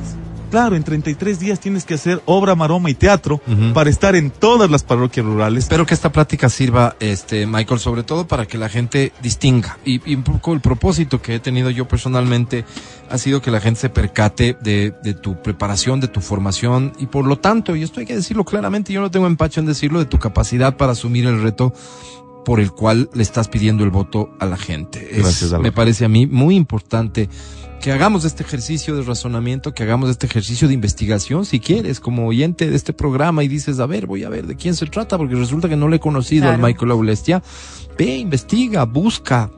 Claro, 0.50 0.76
en 0.76 0.82
33 0.82 1.38
días 1.38 1.60
tienes 1.60 1.84
que 1.84 1.94
hacer 1.94 2.22
obra, 2.24 2.54
maroma 2.54 2.90
y 2.90 2.94
teatro 2.94 3.40
para 3.74 3.90
estar 3.90 4.16
en 4.16 4.30
todas 4.30 4.70
las 4.70 4.82
parroquias 4.82 5.26
rurales. 5.26 5.64
Espero 5.64 5.84
que 5.84 5.94
esta 5.94 6.10
plática 6.10 6.48
sirva, 6.48 6.96
este, 7.00 7.46
Michael, 7.46 7.80
sobre 7.80 8.02
todo 8.02 8.26
para 8.26 8.46
que 8.46 8.56
la 8.56 8.68
gente 8.68 9.12
distinga. 9.22 9.78
Y, 9.84 10.00
y 10.10 10.14
un 10.14 10.22
poco 10.22 10.54
el 10.54 10.60
propósito 10.60 11.20
que 11.20 11.34
he 11.34 11.40
tenido 11.40 11.70
yo 11.70 11.86
personalmente 11.86 12.64
ha 13.10 13.18
sido 13.18 13.42
que 13.42 13.50
la 13.50 13.60
gente 13.60 13.80
se 13.80 13.90
percate 13.90 14.56
de, 14.60 14.94
de 15.02 15.14
tu 15.14 15.42
preparación, 15.42 16.00
de 16.00 16.08
tu 16.08 16.20
formación 16.20 16.92
y 16.98 17.06
por 17.06 17.26
lo 17.26 17.38
tanto, 17.38 17.76
y 17.76 17.82
esto 17.82 18.00
hay 18.00 18.06
que 18.06 18.14
decirlo 18.14 18.44
claramente, 18.44 18.92
yo 18.92 19.00
no 19.00 19.10
tengo 19.10 19.26
empacho 19.26 19.60
en 19.60 19.66
decirlo, 19.66 19.98
de 19.98 20.06
tu 20.06 20.18
capacidad 20.18 20.76
para 20.76 20.92
asumir 20.92 21.26
el 21.26 21.42
reto 21.42 21.72
por 22.48 22.60
el 22.60 22.72
cual 22.72 23.10
le 23.12 23.22
estás 23.22 23.46
pidiendo 23.46 23.84
el 23.84 23.90
voto 23.90 24.30
a 24.40 24.46
la 24.46 24.56
gente. 24.56 25.06
Es- 25.12 25.18
Gracias, 25.22 25.52
me 25.60 25.70
parece 25.70 26.06
a 26.06 26.08
mí 26.08 26.26
muy 26.26 26.56
importante 26.56 27.28
que 27.82 27.92
hagamos 27.92 28.24
este 28.24 28.42
ejercicio 28.42 28.96
de 28.96 29.02
razonamiento, 29.02 29.74
que 29.74 29.82
hagamos 29.82 30.08
este 30.08 30.24
ejercicio 30.24 30.66
de 30.66 30.72
investigación, 30.72 31.44
si 31.44 31.60
quieres, 31.60 32.00
como 32.00 32.26
oyente 32.26 32.70
de 32.70 32.74
este 32.74 32.94
programa 32.94 33.44
y 33.44 33.48
dices, 33.48 33.80
a 33.80 33.86
ver, 33.86 34.06
voy 34.06 34.24
a 34.24 34.30
ver 34.30 34.46
de 34.46 34.56
quién 34.56 34.74
se 34.74 34.86
trata, 34.86 35.18
porque 35.18 35.34
resulta 35.34 35.68
que 35.68 35.76
no 35.76 35.88
le 35.88 35.96
he 35.96 36.00
conocido 36.00 36.44
Claro. 36.44 36.56
al 36.56 36.62
Michael 36.62 36.90
Aulestia. 36.92 37.42
Ve, 37.98 38.16
investiga, 38.16 38.84
busca. 38.84 39.50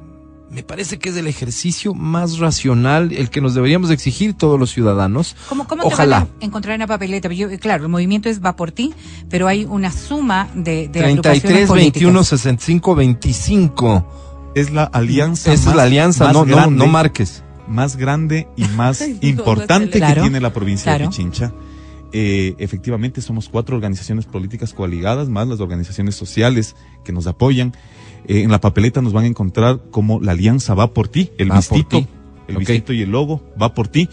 Me 0.51 0.65
parece 0.65 0.99
que 0.99 1.11
es 1.11 1.17
el 1.17 1.29
ejercicio 1.29 1.95
más 1.95 2.39
racional, 2.39 3.13
el 3.13 3.31
que 3.31 3.41
nos 3.41 3.55
deberíamos 3.55 3.91
exigir 3.91 4.35
todos 4.35 4.59
los 4.59 4.71
ciudadanos. 4.73 5.37
¿Cómo, 5.49 5.67
cómo 5.69 5.85
Ojalá. 5.85 6.25
te 6.25 6.31
van 6.33 6.43
a 6.43 6.45
encontrar 6.45 6.75
en 6.75 6.81
la 6.81 6.87
papeleta? 6.89 7.29
Yo, 7.33 7.49
claro, 7.61 7.85
el 7.85 7.89
movimiento 7.89 8.29
es 8.29 8.43
va 8.45 8.57
por 8.57 8.73
ti, 8.73 8.93
pero 9.29 9.47
hay 9.47 9.65
una 9.65 9.93
suma 9.93 10.49
de, 10.55 10.89
de 10.89 11.01
33, 11.01 11.05
agrupaciones 11.05 11.69
21, 11.71 12.13
políticas. 12.13 12.27
65, 12.41 12.95
25. 12.97 14.07
Es 14.57 14.71
la 14.73 14.85
alianza 14.85 15.53
Esa 15.53 15.71
es 15.71 15.77
la 15.77 15.85
alianza, 15.85 16.25
más 16.25 16.33
no, 16.35 16.45
no, 16.45 16.57
grande, 16.57 16.77
no 16.77 16.87
marques. 16.89 17.45
más 17.69 17.95
grande 17.97 18.49
y 18.57 18.65
más 18.77 19.05
importante 19.21 19.99
Claro. 19.99 20.15
que 20.17 20.21
tiene 20.23 20.41
la 20.41 20.53
provincia 20.53 20.85
Claro. 20.97 21.05
de 21.05 21.09
Pichincha. 21.11 21.53
Eh, 22.13 22.57
efectivamente, 22.59 23.23
somos 23.23 23.49
cuatro 23.49 23.77
organizaciones 23.77 24.25
políticas 24.27 24.73
coaligadas, 24.75 25.29
más 25.29 25.47
las 25.47 25.61
organizaciones 25.61 26.17
sociales 26.17 26.75
que 27.05 27.13
nos 27.13 27.29
apoyan. 27.29 27.73
Eh, 28.27 28.43
en 28.43 28.51
la 28.51 28.61
papeleta 28.61 29.01
nos 29.03 29.13
van 29.13 29.25
a 29.25 29.29
encontrar 29.29 29.81
como 29.91 30.21
la 30.21 30.33
alianza 30.33 30.75
va 30.75 30.93
por 30.93 31.09
ti, 31.09 31.31
el 31.39 31.51
Va 31.51 31.57
por 31.57 31.79
vistito, 31.79 31.99
ti. 31.99 32.07
el 32.49 32.55
Ok. 32.57 32.61
vistito 32.61 32.93
y 32.93 33.03
el 33.03 33.11
logo 33.11 33.43
va 33.61 33.75
por 33.75 33.89
ti. 33.89 34.09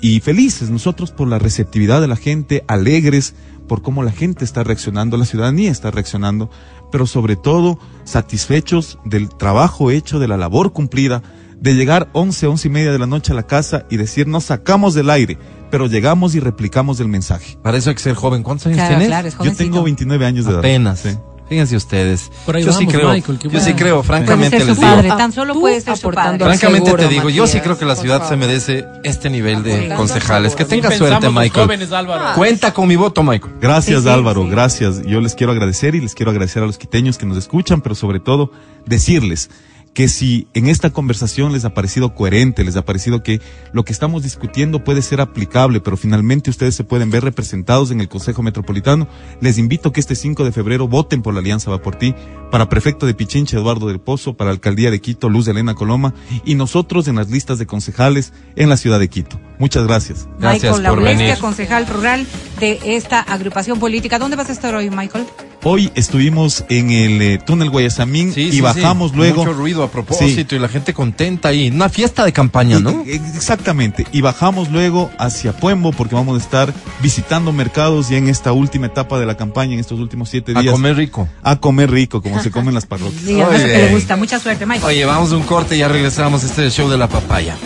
Y 0.00 0.20
felices 0.20 0.70
nosotros 0.70 1.12
por 1.12 1.28
la 1.28 1.38
receptividad 1.38 2.00
de 2.00 2.08
la 2.08 2.16
gente, 2.16 2.64
alegres 2.66 3.34
por 3.68 3.82
cómo 3.82 4.02
la 4.02 4.10
gente 4.10 4.44
está 4.44 4.64
reaccionando, 4.64 5.16
la 5.16 5.24
ciudadanía 5.24 5.70
está 5.70 5.90
reaccionando, 5.92 6.50
pero 6.90 7.06
sobre 7.06 7.36
todo 7.36 7.78
satisfechos 8.04 8.98
del 9.04 9.28
trabajo 9.28 9.90
hecho, 9.90 10.18
de 10.18 10.28
la 10.28 10.36
labor 10.36 10.72
cumplida, 10.72 11.22
de 11.60 11.74
llegar 11.74 12.08
11, 12.12 12.48
11 12.48 12.68
y 12.68 12.70
media 12.70 12.92
de 12.92 12.98
la 12.98 13.06
noche 13.06 13.32
a 13.32 13.36
la 13.36 13.44
casa 13.46 13.86
y 13.90 13.96
decir 13.96 14.26
nos 14.26 14.44
sacamos 14.44 14.94
del 14.94 15.08
aire, 15.10 15.38
pero 15.70 15.86
llegamos 15.86 16.34
y 16.34 16.40
replicamos 16.40 16.98
el 17.00 17.08
mensaje. 17.08 17.56
Para 17.62 17.78
eso 17.78 17.90
hay 17.90 17.96
que 17.96 18.02
ser 18.02 18.14
joven. 18.14 18.42
¿Cuántos 18.42 18.66
años 18.66 18.76
Claro, 18.78 18.90
tienes? 18.98 19.06
claro, 19.08 19.44
Yo 19.50 19.56
tengo 19.56 19.82
29 19.84 20.26
años 20.26 20.44
de 20.44 20.50
edad. 20.50 20.58
Apenas. 20.58 21.00
Sí. 21.00 21.10
Fíjense 21.48 21.76
ustedes. 21.76 22.30
Por 22.46 22.56
ahí 22.56 22.64
yo 22.64 22.72
sí 22.72 22.86
vamos, 22.86 22.94
creo, 22.94 23.10
Michael, 23.12 23.38
yo 23.38 23.60
sí 23.60 23.74
creo, 23.74 23.96
Puede 23.96 24.06
francamente 24.06 24.58
ser 24.58 24.66
les 24.68 24.78
digo. 24.78 24.90
padre, 24.90 25.08
tan 25.08 25.32
solo 25.32 25.52
puede 25.54 25.80
ser 25.82 25.96
su 25.98 26.10
padre. 26.10 26.38
Francamente 26.42 26.86
seguro, 26.86 27.02
te 27.02 27.08
digo, 27.10 27.28
yo 27.28 27.46
sí 27.46 27.52
Matías, 27.58 27.62
creo 27.64 27.78
que 27.78 27.84
la 27.84 27.96
ciudad 27.96 28.26
se 28.26 28.36
merece 28.36 28.86
este 29.04 29.28
nivel 29.28 29.62
de 29.62 29.72
Aportando 29.72 29.96
concejales. 29.96 30.52
al 30.52 30.58
Que 30.58 30.64
tenga 30.64 30.88
Así 30.88 30.98
suerte, 30.98 31.28
Michael. 31.28 31.66
jóvenes, 31.66 31.92
Álvaro. 31.92 32.34
Cuenta 32.36 32.72
con 32.72 32.88
mi 32.88 32.96
voto, 32.96 33.22
Michael. 33.22 33.52
Gracias 33.60 33.98
Sí, 34.02 34.08
sí, 34.08 34.08
Álvaro, 34.14 34.44
sí. 34.44 34.48
gracias. 34.50 35.02
Yo 35.04 35.20
les 35.20 35.34
quiero 35.34 35.52
agradecer 35.52 35.94
y 35.94 36.00
les 36.00 36.14
quiero 36.14 36.30
agradecer 36.30 36.62
a 36.62 36.66
los 36.66 36.78
quiteños 36.78 37.18
que 37.18 37.26
nos 37.26 37.36
escuchan, 37.36 37.82
pero 37.82 37.94
sobre 37.94 38.18
todo 38.20 38.50
decirles 38.86 39.50
que 39.94 40.08
si 40.08 40.48
en 40.54 40.68
esta 40.68 40.90
conversación 40.90 41.52
les 41.52 41.64
ha 41.64 41.74
parecido 41.74 42.14
coherente, 42.14 42.64
les 42.64 42.76
ha 42.76 42.84
parecido 42.84 43.22
que 43.22 43.40
lo 43.72 43.84
que 43.84 43.92
estamos 43.92 44.22
discutiendo 44.22 44.84
puede 44.84 45.02
ser 45.02 45.20
aplicable, 45.20 45.80
pero 45.80 45.96
finalmente 45.96 46.50
ustedes 46.50 46.74
se 46.74 46.84
pueden 46.84 47.10
ver 47.10 47.24
representados 47.24 47.90
en 47.90 48.00
el 48.00 48.08
Consejo 48.08 48.42
Metropolitano, 48.42 49.06
les 49.40 49.58
invito 49.58 49.92
que 49.92 50.00
este 50.00 50.14
5 50.14 50.44
de 50.44 50.52
febrero 50.52 50.88
voten 50.88 51.22
por 51.22 51.34
la 51.34 51.40
Alianza 51.40 51.70
Va 51.70 51.82
por 51.82 51.96
Ti, 51.96 52.14
para 52.50 52.68
prefecto 52.68 53.06
de 53.06 53.14
Pichincha 53.14 53.56
Eduardo 53.56 53.88
del 53.88 54.00
Pozo, 54.00 54.34
para 54.34 54.50
alcaldía 54.50 54.90
de 54.90 55.00
Quito 55.00 55.28
Luz 55.28 55.48
Elena 55.48 55.74
Coloma 55.74 56.14
y 56.44 56.54
nosotros 56.54 57.08
en 57.08 57.16
las 57.16 57.30
listas 57.30 57.58
de 57.58 57.66
concejales 57.66 58.32
en 58.56 58.68
la 58.68 58.76
ciudad 58.76 58.98
de 58.98 59.08
Quito. 59.08 59.40
Muchas 59.58 59.86
gracias. 59.86 60.28
Gracias 60.38 60.78
Michael 60.78 61.00
venir. 61.00 61.38
concejal 61.38 61.86
rural 61.86 62.26
de 62.60 62.78
esta 62.96 63.20
agrupación 63.20 63.78
política. 63.78 64.18
¿Dónde 64.18 64.36
vas 64.36 64.48
a 64.48 64.52
estar 64.52 64.74
hoy, 64.74 64.90
Michael? 64.90 65.26
Hoy 65.64 65.92
estuvimos 65.94 66.64
en 66.70 66.90
el 66.90 67.22
eh, 67.22 67.38
túnel 67.38 67.70
Guayasamín 67.70 68.32
y 68.34 68.60
bajamos 68.60 69.14
luego. 69.14 69.44
Mucho 69.44 69.52
ruido 69.56 69.84
a 69.84 69.90
propósito 69.92 70.56
y 70.56 70.58
la 70.58 70.66
gente 70.68 70.92
contenta 70.92 71.50
ahí. 71.50 71.70
Una 71.70 71.88
fiesta 71.88 72.24
de 72.24 72.32
campaña, 72.32 72.78
Y- 72.78 72.82
¿no? 72.82 73.04
e- 73.06 73.14
Exactamente. 73.36 74.04
Y 74.10 74.22
bajamos 74.22 74.70
luego 74.72 75.12
hacia 75.20 75.52
Puembo 75.52 75.92
porque 75.92 76.16
vamos 76.16 76.40
a 76.40 76.42
estar 76.44 76.74
visitando 77.00 77.52
mercados 77.52 78.10
y 78.10 78.16
en 78.16 78.28
esta 78.28 78.50
última 78.52 78.86
etapa 78.86 79.20
de 79.20 79.26
la 79.26 79.36
campaña, 79.36 79.74
en 79.74 79.78
estos 79.80 80.00
últimos 80.00 80.30
siete 80.30 80.52
A 80.56 80.62
días. 80.62 80.72
comer 80.72 80.96
rico. 80.96 81.28
a 81.44 81.54
comer 81.60 81.92
rico, 81.92 82.20
como 82.22 82.42
se 82.42 82.50
comen 82.50 82.74
las 82.74 82.86
parroquias. 82.86 83.22
Sí, 83.24 83.40
además 83.40 83.62
que 83.62 83.68
le 83.68 83.94
gusta. 83.94 84.16
Mucha 84.16 84.40
suerte, 84.40 84.66
Michael. 84.66 84.84
Oye, 84.88 85.04
vamos 85.04 85.30
a 85.30 85.36
un 85.36 85.44
corte 85.44 85.76
y 85.76 85.78
ya 85.78 85.86
regresamos. 85.88 86.42
Este 86.42 86.62
es 86.66 86.66
el 86.66 86.72
show 86.72 86.90
de 86.90 86.98
la 86.98 87.08
papaya. 87.08 87.56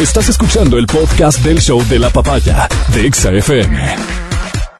Estás 0.00 0.28
escuchando 0.28 0.76
el 0.76 0.86
podcast 0.88 1.38
del 1.44 1.60
show 1.60 1.80
de 1.88 2.00
la 2.00 2.10
papaya 2.10 2.68
de 2.92 3.06
Exa 3.06 3.30
FM. 3.32 4.25